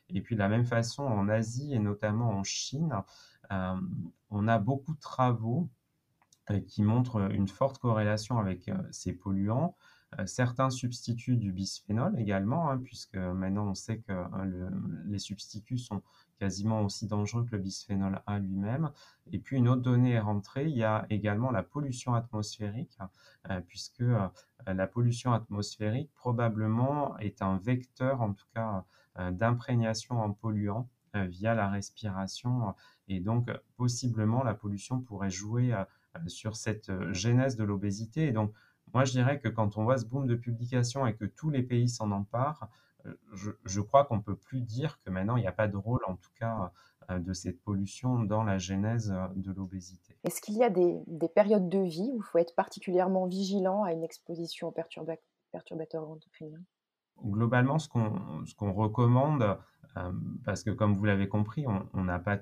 Et 0.09 0.21
puis 0.21 0.37
de 0.37 0.41
la 0.41 0.49
même 0.49 0.65
façon, 0.65 1.03
en 1.03 1.29
Asie 1.29 1.75
et 1.75 1.79
notamment 1.79 2.31
en 2.31 2.45
Chine, 2.45 2.95
euh, 3.51 3.75
on 4.31 4.47
a 4.49 4.59
beaucoup 4.59 4.95
de 4.95 5.01
travaux 5.01 5.69
euh, 5.69 5.80
qui 6.67 6.83
montrent 6.83 7.31
une 7.33 7.49
forte 7.49 7.79
corrélation 7.79 8.39
avec 8.39 8.69
euh, 8.69 8.77
ces 8.91 9.13
polluants. 9.13 9.77
certains 10.27 10.71
substituts 10.71 11.37
du 11.37 11.53
bisphénol 11.53 12.19
également, 12.19 12.71
hein, 12.71 12.79
puisque 12.79 13.17
maintenant 13.17 13.69
on 13.69 13.75
sait 13.75 13.99
que 13.99 14.13
les 15.07 15.21
substituts 15.21 15.79
sont 15.79 16.03
quasiment 16.41 16.83
aussi 16.83 17.07
dangereux 17.07 17.45
que 17.45 17.55
le 17.55 17.63
bisphénol 17.63 18.23
A 18.27 18.39
lui-même. 18.39 18.91
Et 19.31 19.39
puis 19.39 19.59
une 19.59 19.69
autre 19.69 19.83
donnée 19.83 20.13
est 20.13 20.21
rentrée, 20.21 20.67
il 20.67 20.77
y 20.77 20.85
a 20.85 21.07
également 21.11 21.51
la 21.51 21.63
pollution 21.63 22.15
atmosphérique, 22.15 22.99
euh, 23.51 23.61
puisque 23.61 24.01
euh, 24.01 24.27
la 24.67 24.87
pollution 24.87 25.33
atmosphérique 25.33 26.11
probablement 26.15 27.17
est 27.19 27.43
un 27.43 27.59
vecteur, 27.59 28.23
en 28.23 28.33
tout 28.33 28.47
cas, 28.55 28.85
euh, 29.19 29.31
d'imprégnation 29.31 30.19
en 30.19 30.33
polluants 30.33 30.89
via 31.13 31.55
la 31.55 31.69
respiration. 31.69 32.73
Et 33.09 33.19
donc, 33.19 33.51
possiblement, 33.77 34.45
la 34.45 34.55
pollution 34.55 35.01
pourrait 35.01 35.29
jouer 35.29 35.75
sur 36.27 36.57
cette 36.57 36.91
genèse 37.13 37.57
de 37.57 37.65
l'obésité. 37.65 38.27
Et 38.27 38.33
donc, 38.33 38.53
moi, 38.93 39.05
je 39.05 39.13
dirais 39.13 39.39
que 39.39 39.49
quand 39.49 39.77
on 39.77 39.85
voit 39.85 39.99
ce 39.99 40.07
boom 40.07 40.27
de 40.27 40.35
publication 40.35 41.07
et 41.07 41.15
que 41.15 41.25
tous 41.25 41.51
les 41.51 41.63
pays 41.63 41.89
s'en 41.89 42.11
emparent, 42.11 42.69
je, 43.33 43.81
crois 43.81 44.05
qu'on 44.05 44.17
ne 44.17 44.23
peut 44.23 44.37
plus 44.37 44.61
dire 44.61 45.01
que 45.03 45.11
maintenant 45.11 45.37
il 45.37 45.41
n'y 45.41 45.47
a 45.47 45.53
pas 45.53 45.69
de 45.69 45.77
rôle, 45.77 46.01
en 46.07 46.17
tout 46.17 46.31
cas, 46.39 46.73
euh, 47.11 47.19
de 47.19 47.33
cette 47.33 47.61
pollution 47.63 48.21
dans 48.21 48.45
la 48.45 48.59
genèse 48.59 49.13
euh, 49.13 49.27
de 49.37 49.53
l'obésité. 49.53 50.17
Est-ce 50.25 50.41
qu'il 50.41 50.57
y 50.57 50.65
a 50.65 50.71
des, 50.71 51.03
périodes 51.35 51.69
de 51.69 51.79
vie 51.79 52.11
où 52.13 52.19
il 52.19 52.23
faut 52.23 52.39
être 52.39 52.55
particulièrement 52.55 53.27
vigilant 53.27 53.85
à 53.85 53.93
une 53.93 54.05
exposition 54.05 54.69
aux 54.69 54.73
perturbateurs 55.53 56.09
endocriniens? 56.09 56.63
Globalement, 57.23 57.79
ce 57.79 57.89
qu'on 57.89 58.73
recommande, 58.73 59.59
euh, 59.97 60.13
parce 60.45 60.63
que 60.63 60.71
comme 60.71 60.95
vous 60.95 61.05
l'avez 61.05 61.29
compris, 61.29 61.67
on 61.67 62.05
n'a 62.05 62.19
pas 62.19 62.39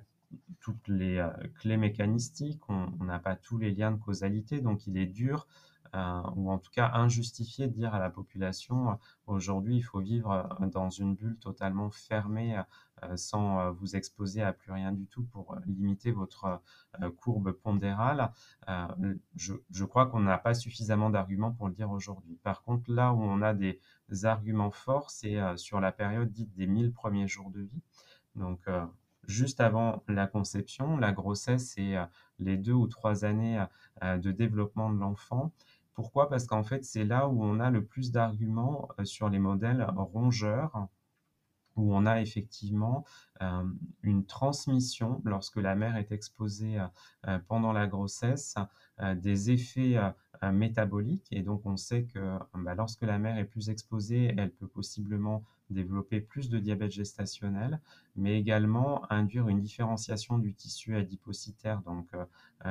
toutes 0.60 0.88
les 0.88 1.26
clés 1.60 1.76
mécanistiques, 1.76 2.60
on 2.68 3.04
n'a 3.04 3.18
pas 3.18 3.36
tous 3.36 3.58
les 3.58 3.72
liens 3.72 3.92
de 3.92 3.96
causalité, 3.96 4.60
donc 4.60 4.86
il 4.86 4.98
est 4.98 5.06
dur 5.06 5.46
euh, 5.94 6.20
ou 6.36 6.50
en 6.50 6.58
tout 6.58 6.70
cas 6.70 6.90
injustifié 6.94 7.66
de 7.66 7.72
dire 7.72 7.94
à 7.94 7.98
la 7.98 8.10
population 8.10 8.90
euh, 8.90 8.94
aujourd'hui 9.26 9.76
il 9.76 9.82
faut 9.82 10.00
vivre 10.00 10.30
euh, 10.60 10.66
dans 10.66 10.90
une 10.90 11.14
bulle 11.14 11.38
totalement 11.38 11.90
fermée 11.90 12.60
sans 13.14 13.70
vous 13.74 13.94
exposer 13.94 14.42
à 14.42 14.52
plus 14.52 14.72
rien 14.72 14.90
du 14.90 15.06
tout 15.06 15.22
pour 15.22 15.54
limiter 15.66 16.10
votre 16.10 16.60
courbe 17.18 17.52
pondérale. 17.52 18.32
Je, 19.36 19.54
je, 19.70 19.84
crois 19.84 20.06
qu'on 20.06 20.18
n'a 20.18 20.36
pas 20.36 20.52
suffisamment 20.52 21.08
d'arguments 21.08 21.52
pour 21.52 21.68
le 21.68 21.74
dire 21.74 21.92
aujourd'hui. 21.92 22.40
Par 22.42 22.64
contre, 22.64 22.90
là 22.90 23.12
où 23.12 23.22
on 23.22 23.40
a 23.40 23.54
des 23.54 23.80
arguments 24.24 24.72
forts, 24.72 25.12
c'est 25.12 25.38
sur 25.56 25.78
la 25.78 25.92
période 25.92 26.32
dite 26.32 26.52
des 26.56 26.66
1000 26.66 26.92
premiers 26.92 27.28
jours 27.28 27.50
de 27.50 27.60
vie. 27.60 27.82
Donc, 28.34 28.68
juste 29.28 29.60
avant 29.60 30.02
la 30.08 30.26
conception, 30.26 30.96
la 30.96 31.12
grossesse 31.12 31.78
et 31.78 31.96
les 32.40 32.56
deux 32.56 32.72
ou 32.72 32.88
trois 32.88 33.24
années 33.24 33.64
de 34.02 34.32
développement 34.32 34.90
de 34.90 34.98
l'enfant. 34.98 35.52
Pourquoi? 35.98 36.28
Parce 36.28 36.46
qu'en 36.46 36.62
fait, 36.62 36.84
c'est 36.84 37.04
là 37.04 37.26
où 37.28 37.42
on 37.42 37.58
a 37.58 37.72
le 37.72 37.84
plus 37.84 38.12
d'arguments 38.12 38.88
euh, 39.00 39.04
sur 39.04 39.28
les 39.28 39.40
modèles 39.40 39.84
rongeurs, 39.96 40.86
où 41.74 41.92
on 41.92 42.06
a 42.06 42.20
effectivement 42.20 43.04
euh, 43.42 43.64
une 44.04 44.24
transmission 44.24 45.20
lorsque 45.24 45.56
la 45.56 45.74
mère 45.74 45.96
est 45.96 46.12
exposée 46.12 46.78
euh, 47.26 47.38
pendant 47.48 47.72
la 47.72 47.88
grossesse, 47.88 48.54
des 49.16 49.50
effets 49.50 49.98
métaboliques. 50.52 51.26
Et 51.32 51.42
donc, 51.42 51.66
on 51.66 51.76
sait 51.76 52.04
que 52.04 52.38
bah, 52.54 52.76
lorsque 52.76 53.02
la 53.02 53.18
mère 53.18 53.36
est 53.36 53.44
plus 53.44 53.68
exposée, 53.68 54.32
elle 54.38 54.52
peut 54.52 54.68
possiblement 54.68 55.42
développer 55.70 56.20
plus 56.20 56.48
de 56.48 56.58
diabète 56.58 56.92
gestationnel, 56.92 57.80
mais 58.16 58.38
également 58.38 59.10
induire 59.12 59.48
une 59.48 59.60
différenciation 59.60 60.38
du 60.38 60.54
tissu 60.54 60.96
adipocytaire 60.96 61.82
donc, 61.82 62.08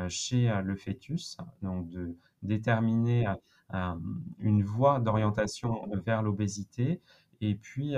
chez 0.09 0.51
le 0.63 0.75
fœtus, 0.75 1.37
donc 1.61 1.89
de 1.89 2.15
déterminer 2.43 3.27
une 4.39 4.63
voie 4.63 4.99
d'orientation 4.99 5.87
vers 6.05 6.21
l'obésité. 6.23 7.01
Et 7.41 7.55
puis, 7.55 7.95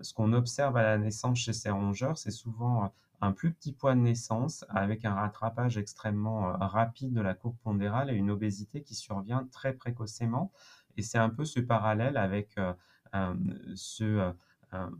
ce 0.00 0.14
qu'on 0.14 0.32
observe 0.32 0.76
à 0.76 0.82
la 0.82 0.98
naissance 0.98 1.38
chez 1.38 1.52
ces 1.52 1.70
rongeurs, 1.70 2.18
c'est 2.18 2.30
souvent 2.30 2.92
un 3.20 3.32
plus 3.32 3.52
petit 3.52 3.72
poids 3.72 3.94
de 3.94 4.00
naissance 4.00 4.64
avec 4.68 5.04
un 5.04 5.14
rattrapage 5.14 5.78
extrêmement 5.78 6.52
rapide 6.58 7.12
de 7.12 7.20
la 7.20 7.34
courbe 7.34 7.56
pondérale 7.62 8.10
et 8.10 8.14
une 8.14 8.30
obésité 8.30 8.82
qui 8.82 8.94
survient 8.94 9.48
très 9.52 9.72
précocement. 9.72 10.50
Et 10.96 11.02
c'est 11.02 11.18
un 11.18 11.30
peu 11.30 11.44
ce 11.44 11.60
parallèle 11.60 12.16
avec 12.16 12.56
ce 13.74 14.34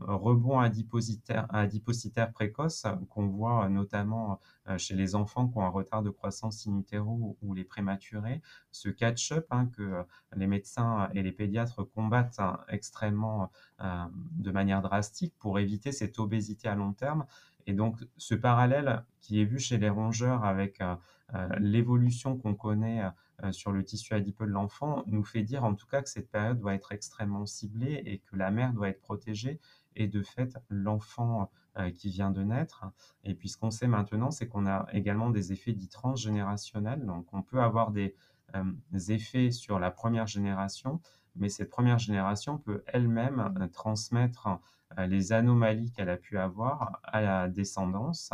rebond 0.00 0.60
adipocytaire, 0.60 1.46
adipocytaire 1.50 2.32
précoce 2.32 2.86
qu'on 3.10 3.26
voit 3.26 3.68
notamment 3.68 4.40
euh, 4.68 4.78
chez 4.78 4.94
les 4.94 5.14
enfants 5.14 5.48
qui 5.48 5.58
ont 5.58 5.62
un 5.62 5.68
retard 5.68 6.02
de 6.02 6.10
croissance 6.10 6.66
in 6.66 6.78
utero 6.78 7.36
ou 7.42 7.54
les 7.54 7.64
prématurés. 7.64 8.40
Ce 8.70 8.88
catch-up 8.88 9.46
hein, 9.50 9.66
que 9.66 9.82
euh, 9.82 10.02
les 10.36 10.46
médecins 10.46 11.08
et 11.14 11.22
les 11.22 11.32
pédiatres 11.32 11.88
combattent 11.90 12.38
hein, 12.38 12.60
extrêmement 12.68 13.50
euh, 13.80 14.04
de 14.32 14.50
manière 14.50 14.82
drastique 14.82 15.34
pour 15.38 15.58
éviter 15.58 15.92
cette 15.92 16.18
obésité 16.18 16.68
à 16.68 16.74
long 16.74 16.92
terme. 16.92 17.26
Et 17.66 17.72
donc 17.72 17.96
ce 18.16 18.34
parallèle 18.34 19.04
qui 19.20 19.40
est 19.40 19.44
vu 19.44 19.58
chez 19.58 19.78
les 19.78 19.88
rongeurs 19.88 20.44
avec 20.44 20.82
l'évolution 21.58 22.36
qu'on 22.36 22.54
connaît 22.54 23.02
sur 23.50 23.72
le 23.72 23.84
tissu 23.84 24.14
adipeux 24.14 24.46
de 24.46 24.52
l'enfant 24.52 25.02
nous 25.06 25.24
fait 25.24 25.42
dire 25.42 25.64
en 25.64 25.74
tout 25.74 25.86
cas 25.86 26.02
que 26.02 26.08
cette 26.08 26.30
période 26.30 26.58
doit 26.58 26.74
être 26.74 26.92
extrêmement 26.92 27.46
ciblée 27.46 28.02
et 28.06 28.18
que 28.18 28.36
la 28.36 28.50
mère 28.50 28.72
doit 28.72 28.88
être 28.88 29.00
protégée 29.00 29.60
et 29.96 30.08
de 30.08 30.22
fait 30.22 30.56
l'enfant 30.68 31.50
euh, 31.76 31.90
qui 31.90 32.08
vient 32.08 32.30
de 32.30 32.40
naître. 32.40 32.84
Et 33.24 33.34
puis 33.34 33.48
ce 33.48 33.56
qu'on 33.56 33.72
sait 33.72 33.88
maintenant, 33.88 34.30
c'est 34.30 34.46
qu'on 34.46 34.64
a 34.64 34.86
également 34.92 35.30
des 35.30 35.52
effets 35.52 35.72
dits 35.72 35.88
transgénérationnels. 35.88 37.04
Donc 37.04 37.26
on 37.32 37.42
peut 37.42 37.60
avoir 37.60 37.90
des, 37.90 38.14
euh, 38.54 38.72
effets 39.08 39.50
sur 39.50 39.80
la 39.80 39.90
première 39.90 40.28
génération, 40.28 41.00
mais 41.34 41.48
cette 41.48 41.70
première 41.70 41.98
génération 41.98 42.58
peut 42.58 42.84
elle-même 42.86 43.56
euh, 43.60 43.66
transmettre 43.66 44.48
les 44.96 45.32
anomalies 45.32 45.90
qu'elle 45.90 46.10
a 46.10 46.16
pu 46.16 46.38
avoir 46.38 47.00
à 47.02 47.20
la 47.20 47.48
descendance, 47.48 48.30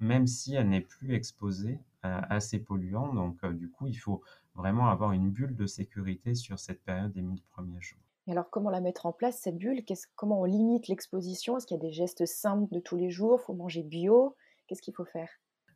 même 0.00 0.26
si 0.26 0.56
elle 0.56 0.68
n'est 0.68 0.80
plus 0.80 1.14
exposée 1.14 1.78
à 2.02 2.40
ces 2.40 2.58
polluants. 2.58 3.14
Donc 3.14 3.46
du 3.46 3.70
coup, 3.70 3.86
il 3.86 3.94
faut 3.94 4.20
vraiment 4.54 4.88
avoir 4.88 5.12
une 5.12 5.30
bulle 5.30 5.56
de 5.56 5.66
sécurité 5.66 6.34
sur 6.34 6.58
cette 6.58 6.82
période 6.82 7.12
des 7.12 7.22
1000 7.22 7.42
premiers 7.50 7.80
jours. 7.80 8.00
Et 8.26 8.32
alors, 8.32 8.50
comment 8.50 8.70
la 8.70 8.80
mettre 8.80 9.06
en 9.06 9.12
place, 9.12 9.40
cette 9.40 9.58
bulle? 9.58 9.82
Comment 10.14 10.40
on 10.40 10.44
limite 10.44 10.88
l'exposition? 10.88 11.56
Est-ce 11.56 11.66
qu'il 11.66 11.76
y 11.76 11.80
a 11.80 11.82
des 11.82 11.92
gestes 11.92 12.26
simples 12.26 12.72
de 12.72 12.80
tous 12.80 12.96
les 12.96 13.10
jours? 13.10 13.40
Il 13.42 13.44
faut 13.46 13.54
manger 13.54 13.82
bio? 13.82 14.36
Qu'est-ce 14.66 14.82
qu'il 14.82 14.94
faut 14.94 15.04
faire? 15.04 15.28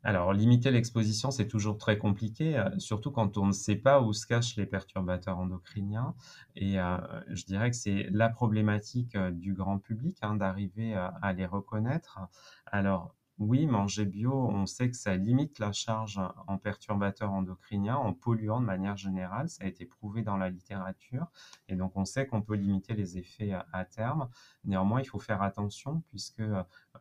Alors, 0.07 0.35
limiter 0.35 0.71
l'exposition, 0.71 1.31
c'est 1.31 1.49
toujours 1.49 1.79
très 1.79 1.97
compliqué, 1.97 2.59
euh, 2.59 2.69
surtout 2.79 3.11
quand 3.11 3.39
on 3.39 3.47
ne 3.47 3.53
sait 3.53 3.77
pas 3.77 4.03
où 4.03 4.13
se 4.13 4.27
cachent 4.27 4.55
les 4.57 4.67
perturbateurs 4.67 5.39
endocriniens. 5.39 6.15
Et 6.57 6.79
euh, 6.79 6.99
je 7.29 7.47
dirais 7.47 7.71
que 7.71 7.77
c'est 7.77 8.09
la 8.11 8.29
problématique 8.29 9.17
euh, 9.17 9.31
du 9.31 9.55
grand 9.55 9.79
public 9.79 10.19
hein, 10.21 10.35
d'arriver 10.37 10.95
à 10.95 11.33
les 11.33 11.47
reconnaître. 11.47 12.21
Alors, 12.67 13.15
oui, 13.39 13.67
manger 13.67 14.05
bio, 14.05 14.33
on 14.33 14.67
sait 14.67 14.89
que 14.89 14.97
ça 14.97 15.17
limite 15.17 15.59
la 15.59 15.73
charge 15.73 16.21
en 16.47 16.57
perturbateurs 16.57 17.33
endocriniens, 17.33 17.97
en 17.97 18.13
polluants 18.13 18.61
de 18.61 18.67
manière 18.67 18.97
générale. 18.97 19.49
Ça 19.49 19.65
a 19.65 19.67
été 19.67 19.85
prouvé 19.87 20.23
dans 20.23 20.37
la 20.37 20.51
littérature. 20.51 21.27
Et 21.69 21.75
donc, 21.75 21.93
on 21.97 22.05
sait 22.05 22.27
qu'on 22.27 22.43
peut 22.43 22.55
limiter 22.55 22.95
les 22.95 23.19
effets 23.19 23.53
à, 23.73 23.85
terme. 23.85 24.29
Néanmoins, 24.65 25.01
il 25.01 25.07
faut 25.07 25.19
faire 25.19 25.43
attention 25.43 26.03
puisque 26.11 26.43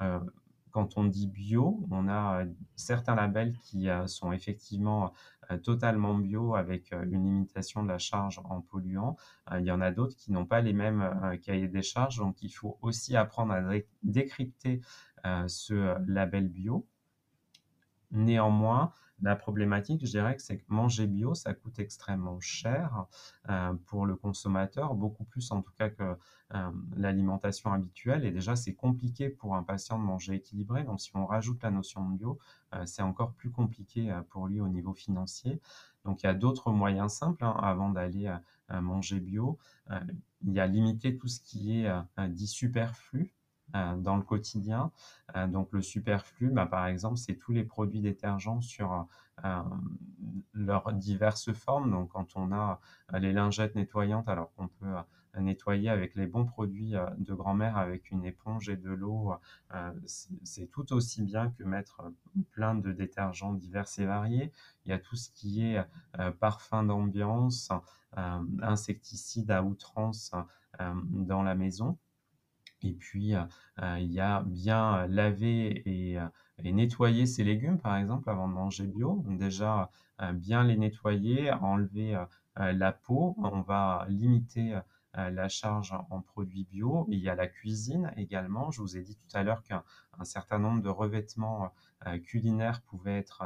euh, 0.02 0.20
quand 0.74 0.98
on 0.98 1.04
dit 1.06 1.28
bio, 1.28 1.86
on 1.92 2.10
a 2.10 2.44
certains 2.76 3.14
labels 3.14 3.56
qui 3.60 3.90
euh, 3.90 4.08
sont 4.08 4.32
effectivement 4.32 5.06
euh, 5.06 5.10
totalement 5.64 6.16
bio 6.16 6.56
avec 6.56 6.92
une 6.92 7.24
limitation 7.24 7.84
de 7.84 7.90
la 7.90 7.98
charge 7.98 8.40
en 8.44 8.62
polluants. 8.62 9.16
il 9.58 9.66
y 9.66 9.72
en 9.72 9.82
a 9.82 9.92
d'autres 9.92 10.16
qui 10.16 10.32
n'ont 10.32 10.46
pas 10.46 10.62
les 10.62 10.74
mêmes 10.74 11.38
cahiers 11.42 11.68
des 11.68 11.82
charges. 11.82 12.18
Donc, 12.18 12.42
il 12.42 12.50
faut 12.50 12.78
aussi 12.82 13.16
apprendre 13.16 13.54
à 13.54 13.62
décrypter 14.04 14.82
ce 15.48 15.96
label 16.08 16.48
bio. 16.50 16.88
Néanmoins, 18.12 18.92
la 19.22 19.36
problématique, 19.36 20.06
je 20.06 20.12
dirais 20.12 20.36
que 20.36 20.42
c'est 20.42 20.58
que 20.58 20.66
manger 20.68 21.08
bio, 21.08 21.34
ça 21.34 21.54
coûte 21.54 21.80
extrêmement 21.80 22.40
cher 22.40 23.06
euh, 23.50 23.74
pour 23.86 24.06
le 24.06 24.16
consommateur, 24.16 24.96
beaucoup 24.96 25.24
plus 25.24 25.52
en 25.52 25.62
tout 25.62 25.72
cas 25.78 25.90
que 25.90 26.18
euh, 26.54 26.72
l'alimentation 26.98 27.72
habituelle. 27.72 28.26
Et 28.26 28.32
déjà, 28.32 28.56
c'est 28.56 28.74
compliqué 28.74 29.30
pour 29.30 29.56
un 29.56 29.64
patient 29.64 29.98
de 30.00 30.04
manger 30.04 30.36
équilibré. 30.36 30.84
Donc, 30.84 31.00
si 31.00 31.16
on 31.16 31.26
rajoute 31.26 31.62
la 31.64 31.72
notion 31.72 32.10
de 32.10 32.18
bio, 32.18 32.40
euh, 32.74 32.86
c'est 32.86 33.02
encore 33.02 33.34
plus 33.34 33.52
compliqué 33.52 34.14
pour 34.30 34.48
lui 34.48 34.60
au 34.60 34.68
niveau 34.68 34.94
financier. 34.94 35.62
Donc 36.06 36.22
il 36.22 36.26
y 36.26 36.30
a 36.30 36.34
d'autres 36.34 36.72
moyens 36.72 37.14
simples 37.14 37.46
hein, 37.46 37.56
avant 37.62 37.90
d'aller 37.90 38.30
manger 38.70 39.22
bio. 39.22 39.58
il 40.42 40.52
y 40.52 40.60
a 40.60 40.68
limiter 40.68 41.16
tout 41.16 41.30
ce 41.30 41.40
qui 41.40 41.80
est 41.80 41.90
dit 42.28 42.48
superflu. 42.48 43.34
Dans 43.74 44.18
le 44.18 44.24
quotidien. 44.24 44.92
donc 45.48 45.70
le 45.72 45.82
superflu, 45.82 46.50
bah, 46.50 46.66
par 46.66 46.88
exemple, 46.88 47.18
c'est 47.18 47.36
tous 47.36 47.54
les 47.54 47.64
produits 47.64 48.02
détergents 48.02 48.62
sur 48.62 49.08
leurs 50.54 50.94
diverses 50.94 51.54
formes. 51.54 51.92
Donc 51.92 52.10
quand 52.10 52.36
on 52.36 52.52
a 52.52 52.80
les 53.20 53.34
lingettes 53.34 53.76
nettoyantes, 53.76 54.30
alors 54.30 54.54
qu'on 54.54 54.68
peut 54.68 54.96
nettoyer 55.42 55.90
avec 55.90 56.16
les 56.16 56.28
bons 56.28 56.46
produits 56.46 56.96
euh, 56.96 57.06
de 57.18 57.34
grand-mère 57.34 57.78
avec 57.78 58.12
une 58.12 58.24
éponge 58.24 58.70
et 58.70 58.78
de 58.78 58.92
l'eau, 58.92 59.34
euh, 59.74 59.92
c'est 60.44 60.68
tout 60.68 60.94
aussi 60.94 61.22
bien 61.24 61.50
que 61.52 61.64
mettre 61.64 62.04
plein 62.52 62.76
de 62.76 62.92
détergents 62.92 63.54
divers 63.54 63.88
et 63.98 64.06
variés. 64.06 64.52
Il 64.86 64.90
y 64.90 64.94
a 64.94 65.00
tout 65.00 65.16
ce 65.16 65.30
qui 65.32 65.66
est 65.66 65.84
euh, 66.20 66.32
parfum 66.32 66.84
d'ambiance, 66.84 67.72
insecticides 68.62 69.50
à 69.50 69.64
outrance 69.64 70.34
dans 70.80 71.42
la 71.42 71.56
maison. 71.56 71.98
Et 72.84 72.94
puis, 72.94 73.34
il 73.82 74.12
y 74.12 74.20
a 74.20 74.44
bien 74.46 75.08
laver 75.08 75.82
et, 75.90 76.20
et, 76.64 76.72
nettoyer 76.72 77.26
ses 77.26 77.44
légumes, 77.44 77.80
par 77.80 77.98
exemple, 77.98 78.30
avant 78.30 78.48
de 78.48 78.54
manger 78.54 78.86
bio. 78.86 79.24
déjà, 79.28 79.90
bien 80.34 80.64
les 80.64 80.76
nettoyer, 80.78 81.52
enlever 81.52 82.22
la 82.58 82.92
peau. 82.92 83.36
On 83.38 83.62
va 83.62 84.06
limiter 84.10 84.78
euh, 85.18 85.30
la 85.30 85.48
charge 85.48 85.94
en 86.10 86.22
produits 86.22 86.64
bio. 86.64 87.06
Il 87.10 87.20
y 87.20 87.30
a 87.30 87.36
la 87.36 87.48
cuisine 87.48 88.12
également. 88.18 88.72
Je 88.72 88.82
vous 88.82 88.98
ai 88.98 89.02
dit 89.02 89.16
tout 89.16 89.38
à 89.38 89.44
l'heure 89.44 89.62
qu'un 89.62 89.84
certain 90.24 90.58
nombre 90.58 90.82
de 90.82 90.90
revêtements 90.90 91.72
euh, 92.08 92.18
culinaires 92.18 92.82
pouvaient 92.82 93.18
être 93.18 93.44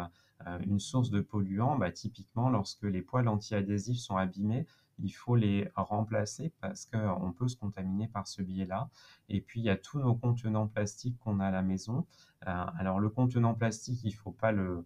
euh, 0.47 0.59
une 0.65 0.79
source 0.79 1.09
de 1.09 1.19
polluants. 1.19 1.77
Bah, 1.77 1.91
typiquement, 1.91 2.49
lorsque 2.49 2.83
les 2.83 3.01
poils 3.01 3.27
anti-adhésifs 3.27 3.99
sont 3.99 4.15
abîmés, 4.15 4.65
il 4.99 5.11
faut 5.11 5.35
les 5.35 5.69
remplacer 5.75 6.51
parce 6.61 6.85
qu'on 6.85 7.31
peut 7.31 7.47
se 7.47 7.55
contaminer 7.55 8.07
par 8.07 8.27
ce 8.27 8.41
biais-là. 8.41 8.89
Et 9.29 9.41
puis, 9.41 9.59
il 9.59 9.65
y 9.65 9.69
a 9.69 9.77
tous 9.77 9.99
nos 9.99 10.15
contenants 10.15 10.67
plastiques 10.67 11.17
qu'on 11.19 11.39
a 11.39 11.47
à 11.47 11.51
la 11.51 11.61
maison. 11.61 12.05
alors, 12.41 12.99
le 12.99 13.09
contenant 13.09 13.53
plastique, 13.53 14.01
il 14.03 14.11
ne 14.11 14.17
faut 14.17 14.31
pas 14.31 14.51
le 14.51 14.85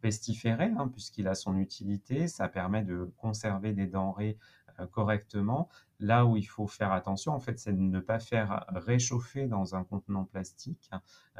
pestiférer, 0.00 0.72
hein, 0.78 0.88
puisqu'il 0.88 1.28
a 1.28 1.34
son 1.34 1.56
utilité. 1.58 2.28
Ça 2.28 2.48
permet 2.48 2.84
de 2.84 3.10
conserver 3.16 3.72
des 3.72 3.86
denrées 3.86 4.38
euh, 4.78 4.86
correctement. 4.86 5.68
Là 5.98 6.26
où 6.26 6.36
il 6.36 6.44
faut 6.44 6.66
faire 6.66 6.92
attention, 6.92 7.32
en 7.32 7.40
fait, 7.40 7.58
c'est 7.58 7.72
de 7.72 7.80
ne 7.80 8.00
pas 8.00 8.18
faire 8.18 8.66
réchauffer 8.68 9.46
dans 9.46 9.74
un 9.74 9.82
contenant 9.82 10.24
plastique, 10.24 10.90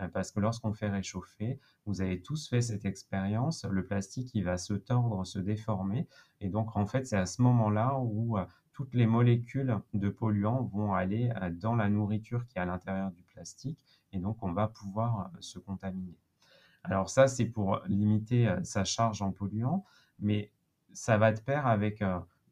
euh, 0.01 0.09
parce 0.09 0.31
que 0.31 0.41
lorsqu'on 0.41 0.73
fait 0.73 0.89
réchauffer, 0.89 1.61
vous 1.85 2.01
avez 2.01 2.23
tous 2.23 2.49
fait 2.49 2.63
cette 2.63 2.87
expérience, 2.87 3.65
le 3.65 3.85
plastique, 3.85 4.31
il 4.35 4.45
va 4.45 4.57
se 4.57 4.73
tordre, 4.73 5.27
se 5.27 5.39
déformer, 5.39 6.09
et 6.41 6.49
donc, 6.49 6.75
en 6.77 6.87
fait, 6.87 7.07
c'est 7.07 7.19
à 7.19 7.27
ce 7.27 7.43
moment-là 7.43 7.99
où 7.99 8.39
euh, 8.39 8.47
toutes 8.73 8.95
les 8.95 9.07
molécules 9.07 9.79
de 9.93 10.09
polluants 10.09 10.63
vont 10.65 10.95
aller 10.95 11.31
dans 11.53 11.75
la 11.75 11.89
nourriture 11.89 12.47
qui 12.47 12.59
est 12.59 12.61
à 12.61 12.67
l'intérieur 12.67 13.11
du 13.11 13.23
plastique, 13.25 13.79
et 14.13 14.19
donc 14.19 14.43
on 14.43 14.53
va 14.53 14.69
pouvoir 14.69 15.31
se 15.41 15.59
contaminer. 15.59 16.19
Alors 16.83 17.09
ça, 17.09 17.27
c'est 17.27 17.47
pour 17.47 17.81
limiter 17.87 18.55
sa 18.65 18.85
charge 18.85 19.23
en 19.23 19.33
polluants, 19.33 19.85
mais 20.19 20.53
ça 20.93 21.17
va 21.17 21.33
de 21.33 21.41
pair 21.41 21.67
avec 21.67 22.03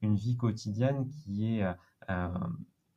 une 0.04 0.16
vie 0.16 0.36
quotidienne 0.36 1.08
qui 1.08 1.58
est 1.58 1.66
euh, 2.10 2.28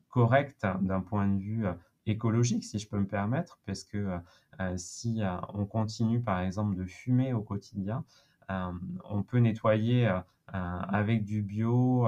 correcte 0.10 0.66
d'un 0.82 1.02
point 1.02 1.28
de 1.28 1.40
vue 1.40 1.66
euh, 1.66 1.74
écologique, 2.06 2.64
si 2.64 2.80
je 2.80 2.88
peux 2.88 3.00
me 3.00 3.08
permettre, 3.08 3.60
parce 3.66 3.84
que 3.84 4.20
euh, 4.60 4.78
si 4.78 5.22
on 5.54 5.66
continue, 5.66 6.22
par 6.22 6.40
exemple, 6.40 6.76
de 6.76 6.86
fumer 6.86 7.34
au 7.34 7.42
quotidien, 7.42 8.04
on 8.50 9.24
peut 9.24 9.40
nettoyer 9.40 10.10
avec 10.48 11.26
du 11.26 11.42
bio, 11.42 12.08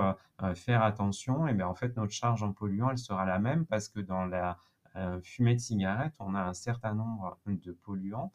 faire 0.56 0.84
attention, 0.84 1.48
et 1.48 1.54
bien 1.54 1.68
en 1.68 1.76
fait 1.76 1.98
notre 1.98 2.14
charge 2.14 2.42
en 2.44 2.54
polluants 2.54 2.92
elle 2.92 2.98
sera 2.98 3.26
la 3.26 3.40
même 3.40 3.66
parce 3.66 3.90
que 3.90 4.00
dans 4.00 4.26
la 4.26 4.58
fumée 5.24 5.56
de 5.56 5.60
cigarette, 5.60 6.14
on 6.20 6.36
a 6.36 6.42
un 6.42 6.54
certain 6.54 6.94
nombre 6.94 7.38
de 7.46 7.72
polluants 7.72 8.32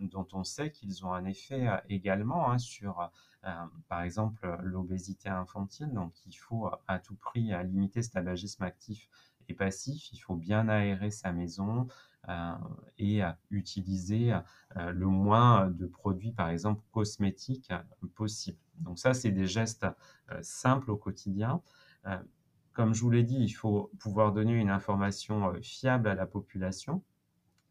dont 0.00 0.26
on 0.32 0.44
sait 0.44 0.70
qu'ils 0.70 1.04
ont 1.04 1.12
un 1.12 1.24
effet 1.24 1.68
également 1.88 2.50
hein, 2.50 2.58
sur 2.58 3.10
euh, 3.44 3.50
par 3.88 4.02
exemple, 4.02 4.56
l'obésité 4.62 5.28
infantile. 5.28 5.92
Donc, 5.92 6.14
il 6.26 6.34
faut 6.34 6.70
à 6.86 6.98
tout 6.98 7.16
prix 7.16 7.50
limiter 7.64 8.02
ce 8.02 8.10
tabagisme 8.10 8.62
actif 8.62 9.08
et 9.48 9.54
passif. 9.54 10.12
Il 10.12 10.18
faut 10.18 10.36
bien 10.36 10.68
aérer 10.68 11.10
sa 11.10 11.32
maison 11.32 11.88
euh, 12.28 12.52
et 12.98 13.22
utiliser 13.50 14.32
euh, 14.76 14.92
le 14.92 15.06
moins 15.06 15.70
de 15.70 15.86
produits, 15.86 16.32
par 16.32 16.50
exemple, 16.50 16.82
cosmétiques 16.92 17.72
possible. 18.14 18.58
Donc, 18.78 18.98
ça, 18.98 19.12
c'est 19.12 19.32
des 19.32 19.46
gestes 19.46 19.86
simples 20.40 20.90
au 20.90 20.96
quotidien 20.96 21.60
comme 22.72 22.94
je 22.94 23.02
vous 23.02 23.10
l'ai 23.10 23.22
dit, 23.22 23.38
il 23.38 23.52
faut 23.52 23.90
pouvoir 23.98 24.32
donner 24.32 24.54
une 24.54 24.70
information 24.70 25.52
fiable 25.62 26.08
à 26.08 26.14
la 26.14 26.26
population 26.26 27.02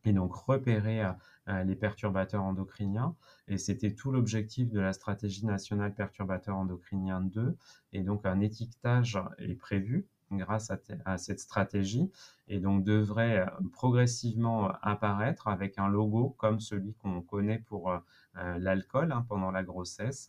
et 0.06 0.14
donc 0.14 0.34
repérer 0.34 1.04
euh, 1.48 1.64
les 1.64 1.76
perturbateurs 1.76 2.44
endocriniens. 2.44 3.16
Et 3.48 3.58
c'était 3.58 3.94
tout 3.94 4.12
l'objectif 4.12 4.70
de 4.70 4.80
la 4.80 4.94
stratégie 4.94 5.46
nationale 5.46 5.94
perturbateurs 5.94 6.56
endocriniens 6.56 7.22
2. 7.22 7.56
Et 7.94 8.02
donc 8.02 8.26
un 8.26 8.40
étiquetage 8.40 9.20
est 9.38 9.56
prévu 9.56 10.08
grâce 10.32 10.72
à, 11.04 11.18
cette 11.18 11.42
stratégie 11.42 12.10
et 12.48 12.62
donc 12.62 12.86
devrait 12.86 13.40
euh, 13.40 13.46
progressivement 13.74 14.72
apparaître 14.82 15.50
avec 15.50 15.78
un 15.78 15.90
logo 15.90 16.36
comme 16.38 16.62
celui 16.62 16.94
qu'on 16.94 17.22
connaît 17.22 17.60
pour 17.60 17.92
euh, 17.92 18.00
l'alcool 18.58 19.12
hein, 19.12 19.26
pendant 19.28 19.52
la 19.52 19.64
grossesse, 19.64 20.28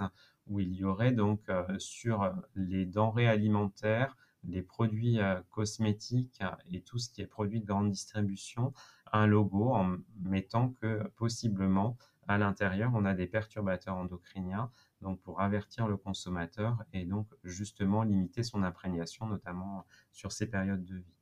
où 0.49 0.59
il 0.59 0.73
y 0.75 0.83
aurait 0.83 1.13
donc 1.13 1.41
sur 1.79 2.29
les 2.57 2.85
denrées 2.85 3.29
alimentaires, 3.29 4.17
les 4.45 4.63
produits 4.63 5.19
cosmétiques 5.51 6.43
et 6.71 6.81
tout 6.81 6.99
ce 6.99 7.11
qui 7.11 7.23
est 7.23 7.27
produit 7.27 7.61
de 7.61 7.67
grande 7.67 7.91
distribution, 7.91 8.73
un 9.13 9.27
logo 9.27 9.73
en 9.73 9.97
mettant 10.21 10.71
que 10.71 11.07
possiblement 11.17 11.97
à 12.29 12.39
l'intérieur 12.39 12.93
on 12.95 13.05
a 13.05 13.15
des 13.15 13.27
perturbateurs 13.27 13.97
endocriniens 13.97 14.71
donc 15.01 15.21
pour 15.21 15.41
avertir 15.41 15.89
le 15.89 15.97
consommateur 15.97 16.77
et 16.93 17.05
donc 17.05 17.27
justement 17.45 18.03
limiter 18.05 18.43
son 18.43 18.63
imprégnation 18.63 19.27
notamment 19.27 19.85
sur 20.13 20.33
ces 20.33 20.47
périodes 20.47 20.85
de 20.85 20.97
vie. 20.97 21.15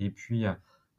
Et 0.00 0.10
puis 0.10 0.44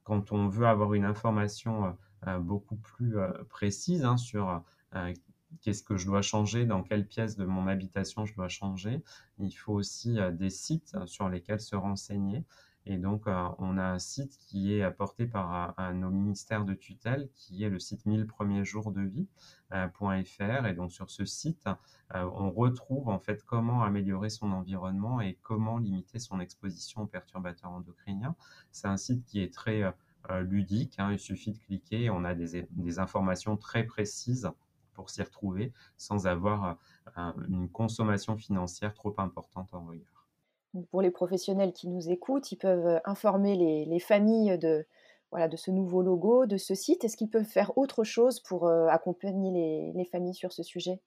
quand 0.04 0.32
on 0.32 0.48
veut 0.48 0.68
avoir 0.68 0.94
une 0.94 1.06
information 1.06 1.96
euh, 2.28 2.38
beaucoup 2.40 2.76
plus 2.76 3.18
euh, 3.18 3.32
précise 3.48 4.04
hein, 4.04 4.18
sur 4.18 4.62
euh, 4.96 5.14
qu'est-ce 5.62 5.84
que 5.84 5.98
je 5.98 6.06
dois 6.06 6.22
changer, 6.22 6.66
dans 6.66 6.84
quelle 6.84 7.08
pièce 7.08 7.36
de 7.36 7.46
mon 7.46 7.68
habitation 7.68 8.26
je 8.26 8.34
dois 8.36 8.50
changer, 8.50 9.04
il 9.40 9.52
faut 9.52 9.74
aussi 9.74 10.18
des 10.34 10.50
sites 10.50 10.96
sur 11.06 11.30
lesquels 11.30 11.62
se 11.62 11.76
renseigner. 11.76 12.46
Et 12.86 12.98
donc, 12.98 13.28
euh, 13.28 13.50
on 13.60 13.78
a 13.78 13.84
un 13.84 14.00
site 14.00 14.38
qui 14.40 14.74
est 14.74 14.82
apporté 14.82 15.28
par 15.28 15.76
un, 15.78 15.94
nos 15.94 16.10
ministères 16.10 16.66
de 16.66 16.74
tutelle, 16.74 17.30
qui 17.36 17.64
est 17.64 17.70
le 17.70 17.78
site 17.78 18.06
1000 18.06 18.26
premiers 18.26 18.66
jours 18.66 18.92
de 18.92 19.02
vie.fr. 19.02 20.42
Euh, 20.42 20.66
et 20.66 20.74
donc, 20.74 20.92
sur 20.92 21.12
ce 21.12 21.24
site, 21.26 21.68
euh, 22.16 22.24
on 22.34 22.50
retrouve 22.50 23.10
en 23.10 23.20
fait 23.20 23.44
comment 23.44 23.84
améliorer 23.84 24.30
son 24.30 24.52
environnement 24.52 25.22
et 25.22 25.38
comment 25.44 25.78
limiter 25.78 26.18
son 26.18 26.40
exposition 26.40 27.04
aux 27.04 27.08
perturbateurs 27.08 27.72
endocriniens. 27.72 28.36
C'est 28.72 28.88
un 28.88 28.98
site 28.98 29.24
qui 29.26 29.42
est 29.42 29.54
très 29.54 29.84
ludique. 30.42 30.96
Hein. 30.98 31.12
il 31.12 31.20
suffit 31.20 31.54
de 31.54 31.60
cliquer. 31.60 32.10
On 32.10 32.24
a 32.24 32.34
des 32.34 33.00
informations 33.00 33.56
très 33.56 33.84
précises 33.84 34.50
pour 35.00 35.10
s'y 35.10 35.24
retrouver 35.24 35.72
sans 35.98 36.28
avoir 36.28 36.78
une 37.48 37.70
consommation 37.70 38.36
financière 38.38 38.94
trop 38.94 39.14
importante 39.18 39.74
en 39.74 39.86
regard 39.86 40.20
pour 40.92 41.02
les 41.02 41.12
professionnels 41.12 41.74
qui 41.74 41.88
nous 41.88 42.10
écoutent, 42.10 42.52
ils 42.52 42.58
peuvent 42.58 42.86
euh, 42.86 43.00
informer 43.06 43.56
les, 43.86 44.00
familles 44.00 44.58
de, 44.58 44.86
voilà, 45.32 45.48
de 45.48 45.58
ce 45.58 45.72
nouveau 45.72 46.02
logo, 46.02 46.46
de 46.46 46.58
ce 46.58 46.76
site. 46.76 47.04
Est-ce 47.04 47.18
qu'ils 47.18 47.30
peuvent 47.30 47.44
faire 47.44 47.78
autre 47.78 48.04
chose 48.04 48.40
pour 48.40 48.68
euh, 48.68 48.88
accompagner 48.88 49.94
les, 49.96 50.06
familles 50.06 50.36
sur 50.36 50.52
ce 50.52 50.64
sujet? 50.64 51.00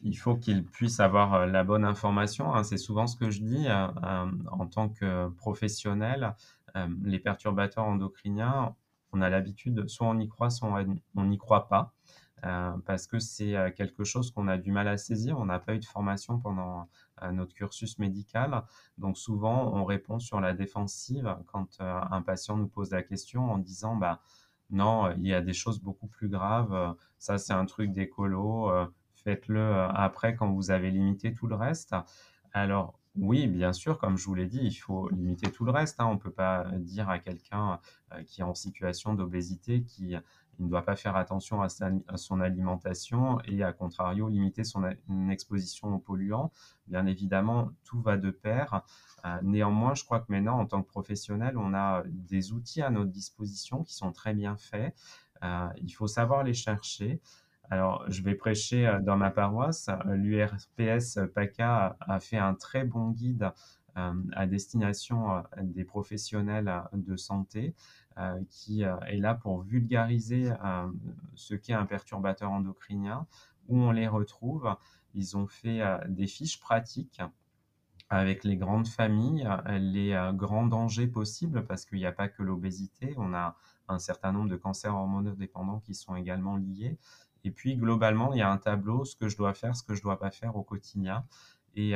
Il 0.00 0.16
faut 0.16 0.36
qu'ils 0.36 0.64
puissent 0.64 1.00
avoir 1.00 1.34
euh, 1.34 1.46
la 1.46 1.64
bonne 1.64 1.84
information. 1.84 2.54
Hein. 2.54 2.64
C'est 2.64 2.78
souvent 2.78 3.06
ce 3.06 3.16
que 3.16 3.30
je 3.30 3.42
dis 3.42 3.66
en 3.70 4.66
tant 4.66 4.88
que 4.88 5.28
professionnel. 5.30 6.34
les 7.02 7.18
perturbateurs 7.18 7.84
endocriniens, 7.84 8.74
on 9.12 9.20
a 9.22 9.30
l'habitude, 9.30 9.88
soit 9.88 10.06
on 10.06 10.18
y 10.18 10.28
croit, 10.28 10.50
soit 10.50 10.84
on 11.16 11.24
n'y 11.24 11.38
croit 11.38 11.68
pas. 11.68 11.92
Euh, 12.44 12.72
parce 12.86 13.06
que 13.06 13.18
c'est 13.18 13.56
euh, 13.56 13.70
quelque 13.70 14.04
chose 14.04 14.30
qu'on 14.30 14.48
a 14.48 14.58
du 14.58 14.70
mal 14.70 14.88
à 14.88 14.96
saisir. 14.96 15.38
On 15.38 15.46
n'a 15.46 15.58
pas 15.58 15.74
eu 15.74 15.78
de 15.78 15.84
formation 15.84 16.38
pendant 16.38 16.88
euh, 17.22 17.32
notre 17.32 17.54
cursus 17.54 17.98
médical. 17.98 18.62
Donc 18.96 19.18
souvent, 19.18 19.72
on 19.74 19.84
répond 19.84 20.18
sur 20.18 20.40
la 20.40 20.54
défensive 20.54 21.36
quand 21.46 21.80
un 21.80 22.22
patient 22.22 22.56
nous 22.56 22.68
pose 22.68 22.90
la 22.90 23.02
question 23.02 23.50
en 23.50 23.58
disant 23.58 23.96
bah, 23.96 24.20
non, 24.70 25.12
il 25.12 25.26
y 25.26 25.34
a 25.34 25.40
des 25.40 25.52
choses 25.52 25.80
beaucoup 25.80 26.06
plus 26.06 26.28
graves. 26.28 26.96
Ça, 27.18 27.38
c'est 27.38 27.52
un 27.52 27.64
truc 27.66 27.92
d'écolo. 27.92 28.70
Faites-le 29.14 29.74
après 29.74 30.36
quand 30.36 30.50
vous 30.50 30.70
avez 30.70 30.90
limité 30.90 31.32
tout 31.32 31.46
le 31.46 31.54
reste. 31.56 31.94
Alors, 32.52 32.97
oui, 33.20 33.46
bien 33.46 33.72
sûr, 33.72 33.98
comme 33.98 34.16
je 34.16 34.24
vous 34.24 34.34
l'ai 34.34 34.46
dit, 34.46 34.60
il 34.62 34.74
faut 34.74 35.08
limiter 35.08 35.50
tout 35.50 35.64
le 35.64 35.70
reste. 35.70 36.00
Hein. 36.00 36.06
On 36.06 36.14
ne 36.14 36.18
peut 36.18 36.30
pas 36.30 36.66
dire 36.78 37.08
à 37.08 37.18
quelqu'un 37.18 37.80
qui 38.26 38.40
est 38.40 38.44
en 38.44 38.54
situation 38.54 39.14
d'obésité, 39.14 39.82
qui 39.82 40.14
il 40.58 40.64
ne 40.64 40.70
doit 40.70 40.84
pas 40.84 40.96
faire 40.96 41.16
attention 41.16 41.62
à, 41.62 41.68
son 42.16 42.40
alimentation 42.40 43.40
et 43.44 43.62
à 43.62 43.72
contrario 43.72 44.28
limiter 44.28 44.64
son 44.64 44.84
exposition 45.30 45.94
aux 45.94 45.98
polluants. 45.98 46.50
Bien 46.88 47.06
évidemment, 47.06 47.70
tout 47.84 48.00
va 48.00 48.16
de 48.16 48.30
pair. 48.30 48.82
néanmoins, 49.42 49.94
je 49.94 50.04
crois 50.04 50.20
que 50.20 50.32
maintenant, 50.32 50.58
en 50.58 50.66
tant 50.66 50.82
que 50.82 50.88
professionnel, 50.88 51.56
on 51.56 51.74
a 51.74 52.02
des 52.06 52.52
outils 52.52 52.82
à 52.82 52.90
notre 52.90 53.10
disposition 53.10 53.84
qui 53.84 53.94
sont 53.94 54.10
très 54.10 54.34
bien 54.34 54.56
faits. 54.56 54.94
il 55.80 55.90
faut 55.90 56.08
savoir 56.08 56.42
les 56.42 56.54
chercher. 56.54 57.20
Alors, 57.70 58.04
je 58.08 58.22
vais 58.22 58.34
prêcher 58.34 58.98
dans 59.02 59.16
ma 59.16 59.30
paroisse. 59.30 59.90
L'URPS 60.06 61.18
PACA 61.34 61.96
a 62.00 62.20
fait 62.20 62.38
un 62.38 62.54
très 62.54 62.84
bon 62.84 63.10
guide 63.10 63.52
euh, 63.98 64.12
à 64.32 64.46
destination 64.46 65.34
euh, 65.34 65.42
des 65.62 65.84
professionnels 65.84 66.68
euh, 66.68 66.80
de 66.92 67.16
santé 67.16 67.74
qui 68.50 68.82
est 68.82 69.18
là 69.18 69.32
pour 69.32 69.62
vulgariser 69.62 70.50
ce 71.36 71.54
qu'est 71.54 71.72
un 71.72 71.86
perturbateur 71.86 72.50
endocrinien, 72.50 73.28
où 73.68 73.78
on 73.78 73.92
les 73.92 74.08
retrouve. 74.08 74.74
Ils 75.14 75.36
ont 75.36 75.46
fait 75.46 75.82
des 76.08 76.26
fiches 76.26 76.58
pratiques 76.58 77.22
avec 78.10 78.42
les 78.42 78.56
grandes 78.56 78.88
familles, 78.88 79.48
les 79.68 80.32
grands 80.34 80.66
dangers 80.66 81.06
possibles, 81.06 81.64
parce 81.64 81.84
qu'il 81.84 81.98
n'y 81.98 82.06
a 82.06 82.12
pas 82.12 82.26
que 82.26 82.42
l'obésité, 82.42 83.14
on 83.18 83.34
a 83.34 83.54
un 83.86 84.00
certain 84.00 84.32
nombre 84.32 84.48
de 84.48 84.56
cancers 84.56 84.96
hormonodépendants 84.96 85.78
qui 85.78 85.94
sont 85.94 86.16
également 86.16 86.56
liés. 86.56 86.98
Et 87.44 87.50
puis, 87.50 87.76
globalement, 87.76 88.32
il 88.32 88.38
y 88.38 88.42
a 88.42 88.50
un 88.50 88.58
tableau, 88.58 89.04
ce 89.04 89.16
que 89.16 89.28
je 89.28 89.36
dois 89.36 89.54
faire, 89.54 89.76
ce 89.76 89.82
que 89.82 89.94
je 89.94 90.00
ne 90.00 90.04
dois 90.04 90.18
pas 90.18 90.30
faire 90.30 90.56
au 90.56 90.62
quotidien. 90.62 91.24
Et 91.74 91.94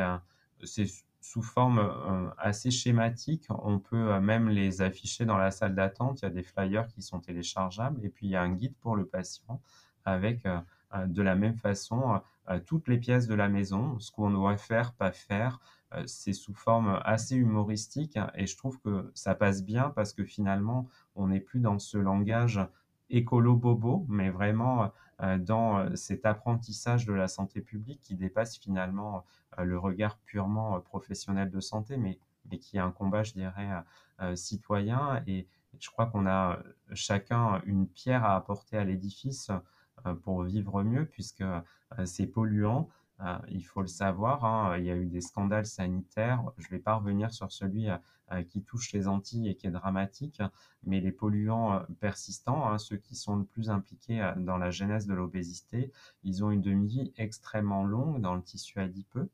c'est 0.65 0.87
sous 1.23 1.43
forme 1.43 1.79
euh, 1.79 2.29
assez 2.37 2.71
schématique. 2.71 3.47
On 3.49 3.79
peut 3.79 4.13
euh, 4.13 4.21
même 4.21 4.49
les 4.49 4.83
afficher 4.83 5.25
dans 5.25 5.39
la 5.39 5.51
salle 5.51 5.75
d'attente. 5.75 6.21
Il 6.21 6.25
y 6.25 6.29
a 6.29 6.31
des 6.31 6.43
flyers 6.43 6.89
qui 6.89 7.01
sont 7.01 7.21
téléchargeables 7.21 8.05
et 8.05 8.09
puis 8.09 8.27
il 8.27 8.31
y 8.31 8.37
a 8.37 8.43
un 8.43 8.53
guide 8.53 8.75
pour 8.81 8.97
le 8.97 9.07
patient 9.07 9.61
avec 10.05 10.45
euh, 10.47 10.59
de 11.07 11.23
la 11.23 11.37
même 11.37 11.57
façon 11.57 12.21
toutes 12.67 12.89
les 12.89 12.99
pièces 12.99 13.29
de 13.29 13.35
la 13.35 13.49
maison, 13.49 13.99
ce 13.99 14.11
qu'on 14.11 14.31
doit 14.31 14.59
faire, 14.59 14.93
pas 14.93 15.13
faire. 15.13 15.59
C'est 16.05 16.35
sous 16.35 16.53
forme 16.53 17.01
assez 17.05 17.35
humoristique 17.37 18.19
et 18.35 18.47
je 18.47 18.57
trouve 18.59 18.79
que 18.81 19.11
ça 19.15 19.35
passe 19.35 19.65
bien 19.65 19.91
parce 19.91 20.13
que 20.13 20.25
finalement, 20.25 20.87
on 21.15 21.29
n'est 21.29 21.41
plus 21.41 21.61
dans 21.61 21.79
ce 21.79 21.97
langage 21.97 22.61
écolo-bobo, 23.13 24.07
mais 24.09 24.31
vraiment 24.31 24.85
euh, 24.85 24.89
dans 25.39 25.79
euh, 25.79 25.95
cet 25.95 26.27
apprentissage 26.27 27.07
de 27.07 27.13
la 27.13 27.29
santé 27.29 27.61
publique 27.61 28.01
qui 28.03 28.15
dépasse 28.15 28.59
finalement 28.59 29.25
euh, 29.59 29.65
le 29.65 29.79
regard 29.79 30.19
purement 30.19 30.81
professionnel 30.81 31.51
de 31.51 31.61
santé, 31.61 31.97
mais, 31.97 32.19
mais 32.51 32.59
qui 32.59 32.77
est 32.77 32.81
un 32.81 32.91
combat, 32.91 33.23
je 33.23 33.33
dirais, 33.33 33.69
citoyen. 34.35 35.23
Et 35.27 35.49
je 35.79 35.91
crois 35.91 36.07
qu'on 36.07 36.27
a 36.27 36.59
chacun 36.93 37.61
une 37.65 37.89
pierre 37.89 38.25
à 38.25 38.37
apporter 38.37 38.77
à 38.77 38.85
l'édifice 38.85 39.51
pour 40.23 40.43
vivre 40.45 40.83
mieux, 40.83 41.07
puisque 41.07 41.45
c'est 42.05 42.27
polluant. 42.27 42.89
Euh, 43.23 43.39
il 43.49 43.65
faut 43.65 43.83
le 43.83 43.89
savoir, 43.89 44.45
hein, 44.45 44.77
il 44.79 44.85
y 44.85 44.91
a 44.91 44.97
eu 44.97 45.07
des 45.07 45.21
scandales 45.21 45.67
sanitaires. 45.67 46.43
Je 46.59 46.67
ne 46.67 46.71
vais 46.71 46.79
pas 46.79 46.95
revenir 46.95 47.33
sur 47.33 47.53
celui 47.53 47.89
euh, 47.89 47.97
euh, 48.33 48.43
qui 48.43 48.63
touche 48.63 48.93
les 48.93 49.07
Antilles 49.07 49.49
et 49.49 49.55
qui 49.55 49.67
est 49.69 49.71
dramatique, 49.71 50.43
mais 50.85 51.01
les 51.01 51.13
polluants 51.13 51.83
persistants, 52.01 52.69
hein, 52.69 52.79
ceux 52.79 52.97
qui 52.97 53.15
sont 53.15 53.37
le 53.37 53.45
plus 53.45 53.71
impliqués 53.71 54.33
dans 54.39 54.59
la 54.59 54.71
genèse 54.71 55.07
de 55.07 55.15
l'obésité, 55.15 55.93
ils 56.25 56.45
ont 56.45 56.51
une 56.51 56.61
demi-vie 56.63 57.13
extrêmement 57.17 57.85
longue 57.85 58.21
dans 58.21 58.35
le 58.35 58.43
tissu 58.43 58.81
adipeux, 58.81 59.29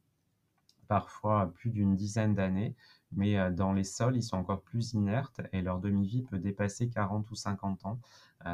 parfois 0.88 1.50
plus 1.54 1.70
d'une 1.70 1.94
dizaine 1.96 2.34
d'années, 2.34 2.74
mais 3.12 3.50
dans 3.52 3.72
les 3.72 3.84
sols, 3.84 4.16
ils 4.16 4.22
sont 4.22 4.36
encore 4.36 4.62
plus 4.62 4.92
inertes 4.94 5.40
et 5.52 5.62
leur 5.62 5.78
demi-vie 5.78 6.22
peut 6.22 6.38
dépasser 6.38 6.88
40 6.88 7.30
ou 7.30 7.34
50 7.34 7.86
ans. 7.86 7.98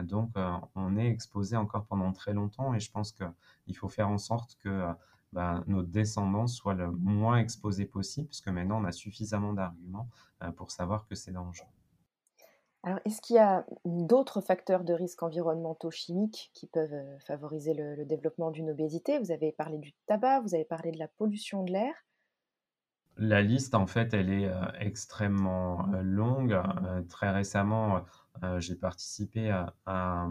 donc, 0.03 0.31
on 0.75 0.97
est 0.97 1.09
exposé 1.09 1.57
encore 1.57 1.87
pendant 1.87 2.12
très 2.12 2.33
longtemps 2.33 2.75
et 2.75 2.81
je 2.81 2.90
pense 2.90 3.12
qu'il 3.12 3.77
faut 3.77 3.88
faire 3.88 4.09
en 4.09 4.18
sorte 4.18 4.57
que 4.62 4.94
bah, 5.35 5.64
notre 5.66 5.88
descendance 5.88 6.55
soit 6.55 6.75
le 6.75 6.92
moins 6.92 7.38
exposée 7.38 7.87
possible, 7.87 8.29
puisque 8.29 8.49
maintenant 8.49 8.81
on 8.81 8.85
a 8.85 8.92
suffisamment 8.92 9.53
d'arguments 9.53 10.09
euh, 10.42 10.53
pour 10.53 10.70
savoir 10.70 11.07
que 11.07 11.16
c'est 11.16 11.33
dangereux. 11.33 11.66
Alors, 12.85 13.01
est-ce 13.05 13.20
qu'il 13.20 13.37
y 13.37 13.40
a 13.40 13.66
d'autres 13.85 14.40
facteurs 14.40 14.85
de 14.85 14.92
risque 14.92 15.23
environnementaux 15.25 15.90
chimiques 15.90 16.51
qui 16.55 16.68
peuvent 16.68 16.92
euh, 16.92 17.18
favoriser 17.18 17.75
le, 17.75 18.05
développement 18.05 18.53
d'une 18.53 18.70
obésité? 18.70 19.18
Vous 19.18 19.33
avez 19.33 19.51
parlé 19.51 19.79
du 19.79 19.92
tabac, 20.07 20.40
vous 20.40 20.55
avez 20.55 20.64
parlé 20.64 20.92
de 20.92 20.99
la 20.99 21.09
pollution 21.09 21.64
de 21.64 21.73
l'air. 21.73 21.94
La 23.16 23.42
liste, 23.42 23.75
en 23.75 23.88
fait, 23.88 24.14
elle 24.14 24.31
est 24.31 24.47
euh, 24.47 24.66
extrêmement 24.79 25.87
longue. 26.03 26.57
très 27.09 27.31
récemment, 27.31 28.05
j'ai 28.59 28.75
participé 28.77 29.51
à, 29.51 29.75
à, 29.87 30.29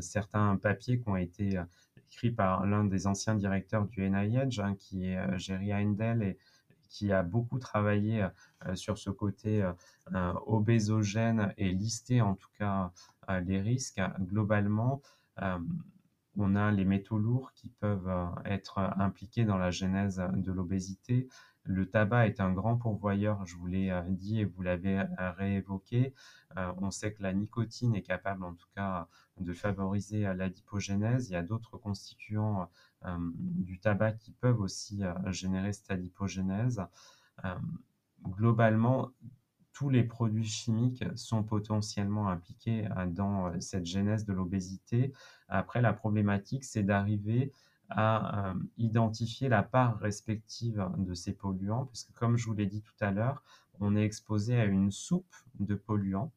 certains 0.00 0.56
papiers 0.56 0.98
qui 0.98 1.08
ont 1.08 1.16
été 1.16 1.58
écrit 2.10 2.30
par 2.30 2.66
l'un 2.66 2.84
des 2.84 3.06
anciens 3.06 3.34
directeurs 3.34 3.86
du 3.86 4.08
NIH, 4.08 4.60
hein, 4.60 4.74
qui 4.74 5.06
est 5.06 5.16
euh, 5.16 5.38
Jerry 5.38 5.72
Heindel, 5.72 6.22
et 6.22 6.38
qui 6.88 7.12
a 7.12 7.22
beaucoup 7.22 7.58
travaillé 7.60 8.26
euh, 8.66 8.74
sur 8.74 8.98
ce 8.98 9.10
côté 9.10 9.62
euh, 10.12 10.32
obésogène 10.46 11.54
et 11.56 11.70
listé 11.72 12.20
en 12.20 12.34
tout 12.34 12.50
cas 12.58 12.90
les 13.44 13.60
risques. 13.60 14.00
Globalement, 14.18 15.00
on 16.36 16.56
a 16.56 16.72
les 16.72 16.84
métaux 16.84 17.16
lourds 17.16 17.52
qui 17.54 17.68
peuvent 17.68 18.10
être 18.44 18.78
impliqués 18.98 19.44
dans 19.44 19.56
la 19.56 19.70
genèse 19.70 20.20
de 20.34 20.50
l'obésité. 20.50 21.28
Le 21.70 21.88
tabac 21.88 22.26
est 22.26 22.40
un 22.40 22.52
grand 22.52 22.76
pourvoyeur, 22.76 23.46
je 23.46 23.54
vous 23.54 23.68
l'ai 23.68 23.96
dit 24.08 24.40
et 24.40 24.44
vous 24.44 24.60
l'avez 24.60 25.04
réévoqué. 25.18 26.14
on 26.56 26.90
sait 26.90 27.12
que 27.12 27.22
la 27.22 27.32
nicotine 27.32 27.94
est 27.94 28.02
capable 28.02 28.42
en 28.42 28.54
tout 28.54 28.66
cas 28.74 29.06
de 29.38 29.52
favoriser 29.52 30.22
l'adipogénèse. 30.34 31.30
Il 31.30 31.34
y 31.34 31.36
a 31.36 31.44
d'autres 31.44 31.78
constituants 31.78 32.68
du 33.36 33.78
tabac 33.78 34.14
qui 34.14 34.32
peuvent 34.32 34.60
aussi 34.60 35.02
générer 35.28 35.72
cette 35.72 35.92
adipogénèse. 35.92 36.82
globalement, 38.24 39.12
tous 39.72 39.90
les 39.90 40.02
produits 40.02 40.48
chimiques 40.48 41.04
sont 41.14 41.44
potentiellement 41.44 42.30
impliqués 42.30 42.88
dans 43.10 43.60
cette 43.60 43.86
genèse 43.86 44.24
de 44.24 44.32
l'obésité. 44.32 45.12
Après, 45.46 45.80
la 45.80 45.92
problématique, 45.92 46.64
c'est 46.64 46.82
d'arriver 46.82 47.52
à 47.90 48.54
identifier 48.78 49.48
la 49.48 49.62
part 49.62 49.98
respective 49.98 50.88
de 50.96 51.14
ces 51.14 51.32
polluants, 51.32 51.86
parce 51.86 52.04
que 52.04 52.12
comme 52.12 52.36
je 52.36 52.46
vous 52.46 52.54
l'ai 52.54 52.66
dit 52.66 52.82
tout 52.82 52.94
à 53.00 53.10
l'heure, 53.10 53.42
on 53.80 53.96
est 53.96 54.04
exposé 54.04 54.56
à 54.56 54.64
une 54.64 54.90
soupe 54.90 55.34
de 55.58 55.74
polluants 55.74 56.32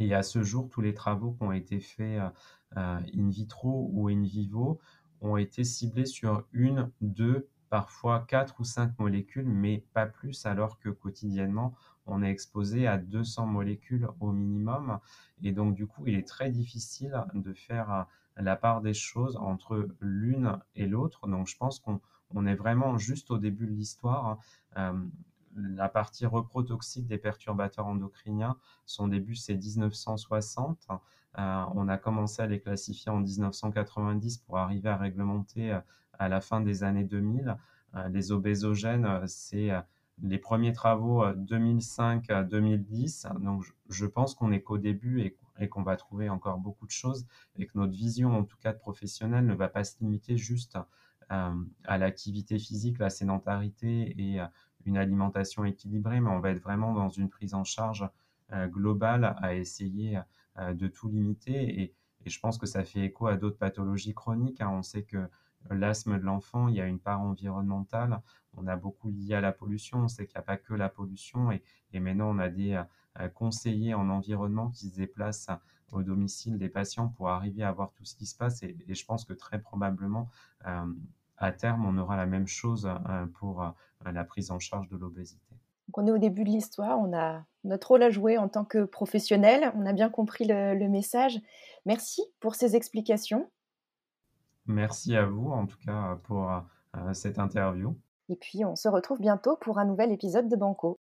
et 0.00 0.14
à 0.14 0.22
ce 0.22 0.42
jour, 0.42 0.68
tous 0.70 0.80
les 0.80 0.94
travaux 0.94 1.32
qui 1.32 1.42
ont 1.42 1.52
été 1.52 1.78
faits 1.78 2.20
euh, 2.20 2.30
euh, 2.78 3.00
in 3.14 3.28
vitro 3.28 3.90
ou 3.92 4.08
in 4.08 4.22
vivo 4.22 4.80
ont 5.20 5.36
été 5.36 5.62
ciblés 5.62 6.06
sur 6.06 6.46
une, 6.52 6.90
deux, 7.02 7.48
parfois 7.68 8.24
quatre 8.26 8.58
ou 8.60 8.64
cinq 8.64 8.98
molécules, 8.98 9.46
mais 9.46 9.84
pas 9.92 10.06
plus, 10.06 10.46
alors 10.46 10.78
que 10.78 10.88
quotidiennement, 10.88 11.74
on 12.06 12.22
est 12.22 12.30
exposé 12.30 12.86
à 12.86 12.96
200 12.96 13.46
molécules 13.46 14.08
au 14.20 14.32
minimum. 14.32 14.98
Et 15.42 15.52
donc, 15.52 15.74
du 15.74 15.86
coup, 15.86 16.06
il 16.06 16.14
est 16.14 16.26
très 16.26 16.50
difficile 16.50 17.22
de 17.34 17.52
faire 17.52 17.92
euh, 17.92 18.02
la 18.36 18.56
part 18.56 18.80
des 18.80 18.94
choses 18.94 19.36
entre 19.36 19.88
l'une 20.00 20.58
et 20.74 20.86
l'autre. 20.86 21.26
Donc, 21.26 21.46
je 21.46 21.56
pense 21.56 21.80
qu'on 21.80 22.46
est 22.46 22.54
vraiment 22.54 22.98
juste 22.98 23.30
au 23.30 23.38
début 23.38 23.66
de 23.66 23.72
l'histoire 23.72 24.38
la 25.56 25.88
partie 25.88 26.26
reprotoxique 26.26 27.06
des 27.06 27.16
perturbateurs 27.18 27.86
endocriniens, 27.86 28.56
son 28.86 29.08
début 29.08 29.34
c'est 29.34 29.56
1960. 29.56 30.86
Euh, 31.38 31.64
on 31.74 31.88
a 31.88 31.96
commencé 31.96 32.42
à 32.42 32.46
les 32.46 32.60
classifier 32.60 33.12
en 33.12 33.20
1990 33.20 34.38
pour 34.38 34.58
arriver 34.58 34.88
à 34.88 34.96
réglementer 34.96 35.70
euh, 35.72 35.78
à 36.18 36.28
la 36.28 36.40
fin 36.40 36.60
des 36.60 36.82
années 36.82 37.04
2000. 37.04 37.56
Euh, 37.94 38.08
les 38.08 38.32
obésogènes, 38.32 39.22
c'est 39.26 39.70
les 40.22 40.38
premiers 40.38 40.72
travaux 40.72 41.24
2005-2010. 41.24 43.38
Donc 43.40 43.62
je, 43.88 44.06
pense 44.06 44.34
qu'on 44.34 44.50
est 44.52 44.62
qu'au 44.62 44.78
début 44.78 45.34
et 45.60 45.68
qu'on 45.68 45.82
va 45.82 45.96
trouver 45.96 46.28
encore 46.28 46.58
beaucoup 46.58 46.86
de 46.86 46.90
choses 46.90 47.26
et 47.56 47.66
que 47.66 47.78
notre 47.78 47.92
vision, 47.92 48.36
en 48.36 48.44
tout 48.44 48.56
cas 48.58 48.72
de 48.72 48.78
professionnel, 48.78 49.46
ne 49.46 49.54
va 49.54 49.68
pas 49.68 49.84
se 49.84 49.98
limiter 50.00 50.36
juste 50.36 50.78
à 51.28 51.98
l'activité 51.98 52.58
physique, 52.58 52.98
la 52.98 53.08
sédentarité 53.08 54.20
et 54.20 54.40
une 54.86 54.96
alimentation 54.96 55.64
équilibrée, 55.64 56.20
mais 56.20 56.30
on 56.30 56.40
va 56.40 56.50
être 56.50 56.62
vraiment 56.62 56.92
dans 56.92 57.08
une 57.08 57.28
prise 57.28 57.54
en 57.54 57.64
charge 57.64 58.08
euh, 58.52 58.66
globale 58.66 59.36
à 59.38 59.54
essayer 59.54 60.18
euh, 60.58 60.74
de 60.74 60.88
tout 60.88 61.08
limiter. 61.08 61.80
Et, 61.80 61.94
je 62.26 62.38
pense 62.38 62.58
que 62.58 62.66
ça 62.66 62.84
fait 62.84 63.00
écho 63.00 63.28
à 63.28 63.36
d'autres 63.36 63.56
pathologies 63.56 64.12
chroniques. 64.12 64.60
Hein. 64.60 64.68
On 64.70 64.82
sait 64.82 65.04
que 65.04 65.26
l'asthme 65.68 66.18
de 66.18 66.24
l'enfant, 66.24 66.68
il 66.68 66.76
y 66.76 66.80
a 66.80 66.86
une 66.86 66.98
part 66.98 67.20
environnementale. 67.20 68.20
On 68.56 68.66
a 68.66 68.76
beaucoup 68.76 69.10
lié 69.10 69.34
à 69.34 69.40
la 69.40 69.52
pollution. 69.52 69.98
On 69.98 70.08
sait 70.08 70.26
qu'il 70.26 70.36
n'y 70.36 70.40
a 70.40 70.44
pas 70.44 70.56
que 70.56 70.74
la 70.74 70.88
pollution. 70.88 71.50
Et, 71.52 72.00
maintenant, 72.00 72.30
on 72.30 72.38
a 72.38 72.48
des 72.48 72.82
euh, 73.18 73.28
conseillers 73.28 73.94
en 73.94 74.08
environnement 74.08 74.70
qui 74.70 74.88
se 74.88 74.96
déplacent 74.96 75.50
au 75.92 76.02
domicile 76.02 76.58
des 76.58 76.68
patients 76.68 77.08
pour 77.08 77.28
arriver 77.28 77.62
à 77.62 77.72
voir 77.72 77.92
tout 77.92 78.04
ce 78.04 78.14
qui 78.14 78.26
se 78.26 78.36
passe. 78.36 78.62
Et, 78.62 78.76
je 78.88 79.04
pense 79.04 79.24
que 79.24 79.32
très 79.32 79.60
probablement, 79.60 80.28
à 81.36 81.52
terme, 81.52 81.84
on 81.84 81.98
aura 81.98 82.16
la 82.16 82.26
même 82.26 82.46
chose 82.46 82.88
pour 83.34 83.64
la 84.04 84.24
prise 84.24 84.50
en 84.50 84.58
charge 84.58 84.88
de 84.88 84.96
l'obésité. 84.96 85.56
on 85.94 86.06
est 86.06 86.12
au 86.12 86.18
début 86.18 86.44
de 86.44 86.50
l'histoire, 86.50 86.98
on 87.00 87.16
a 87.16 87.44
notre 87.64 87.88
rôle 87.88 88.02
à 88.02 88.10
jouer 88.10 88.38
en 88.38 88.48
tant 88.48 88.64
que 88.64 88.84
professionnel, 88.84 89.72
on 89.74 89.86
a 89.86 89.92
bien 89.92 90.08
compris 90.08 90.46
le, 90.46 90.88
message. 90.88 91.40
Merci 91.86 92.22
pour 92.40 92.54
ces 92.54 92.76
explications. 92.76 93.50
Merci 94.70 95.16
à 95.16 95.26
vous 95.26 95.50
en 95.50 95.66
tout 95.66 95.76
cas 95.84 96.18
pour 96.24 96.50
euh, 96.96 97.12
cette 97.12 97.38
interview. 97.38 97.96
Et 98.28 98.36
puis 98.36 98.64
on 98.64 98.76
se 98.76 98.88
retrouve 98.88 99.20
bientôt 99.20 99.56
pour 99.60 99.78
un 99.78 99.84
nouvel 99.84 100.12
épisode 100.12 100.48
de 100.48 100.56
Banco. 100.56 100.98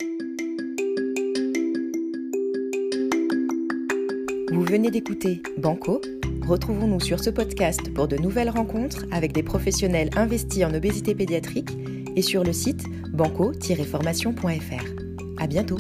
Vous 4.52 4.63
venez 4.63 4.91
d'écouter 4.91 5.41
Banco. 5.58 6.02
Retrouvons-nous 6.47 6.99
sur 6.99 7.19
ce 7.19 7.30
podcast 7.30 7.93
pour 7.93 8.08
de 8.08 8.17
nouvelles 8.17 8.49
rencontres 8.49 9.06
avec 9.12 9.32
des 9.32 9.43
professionnels 9.43 10.10
investis 10.15 10.65
en 10.65 10.73
obésité 10.73 11.15
pédiatrique 11.15 11.71
et 12.15 12.21
sur 12.21 12.43
le 12.43 12.54
site 12.54 12.84
banco-formation.fr. 13.13 15.41
À 15.41 15.47
bientôt! 15.47 15.78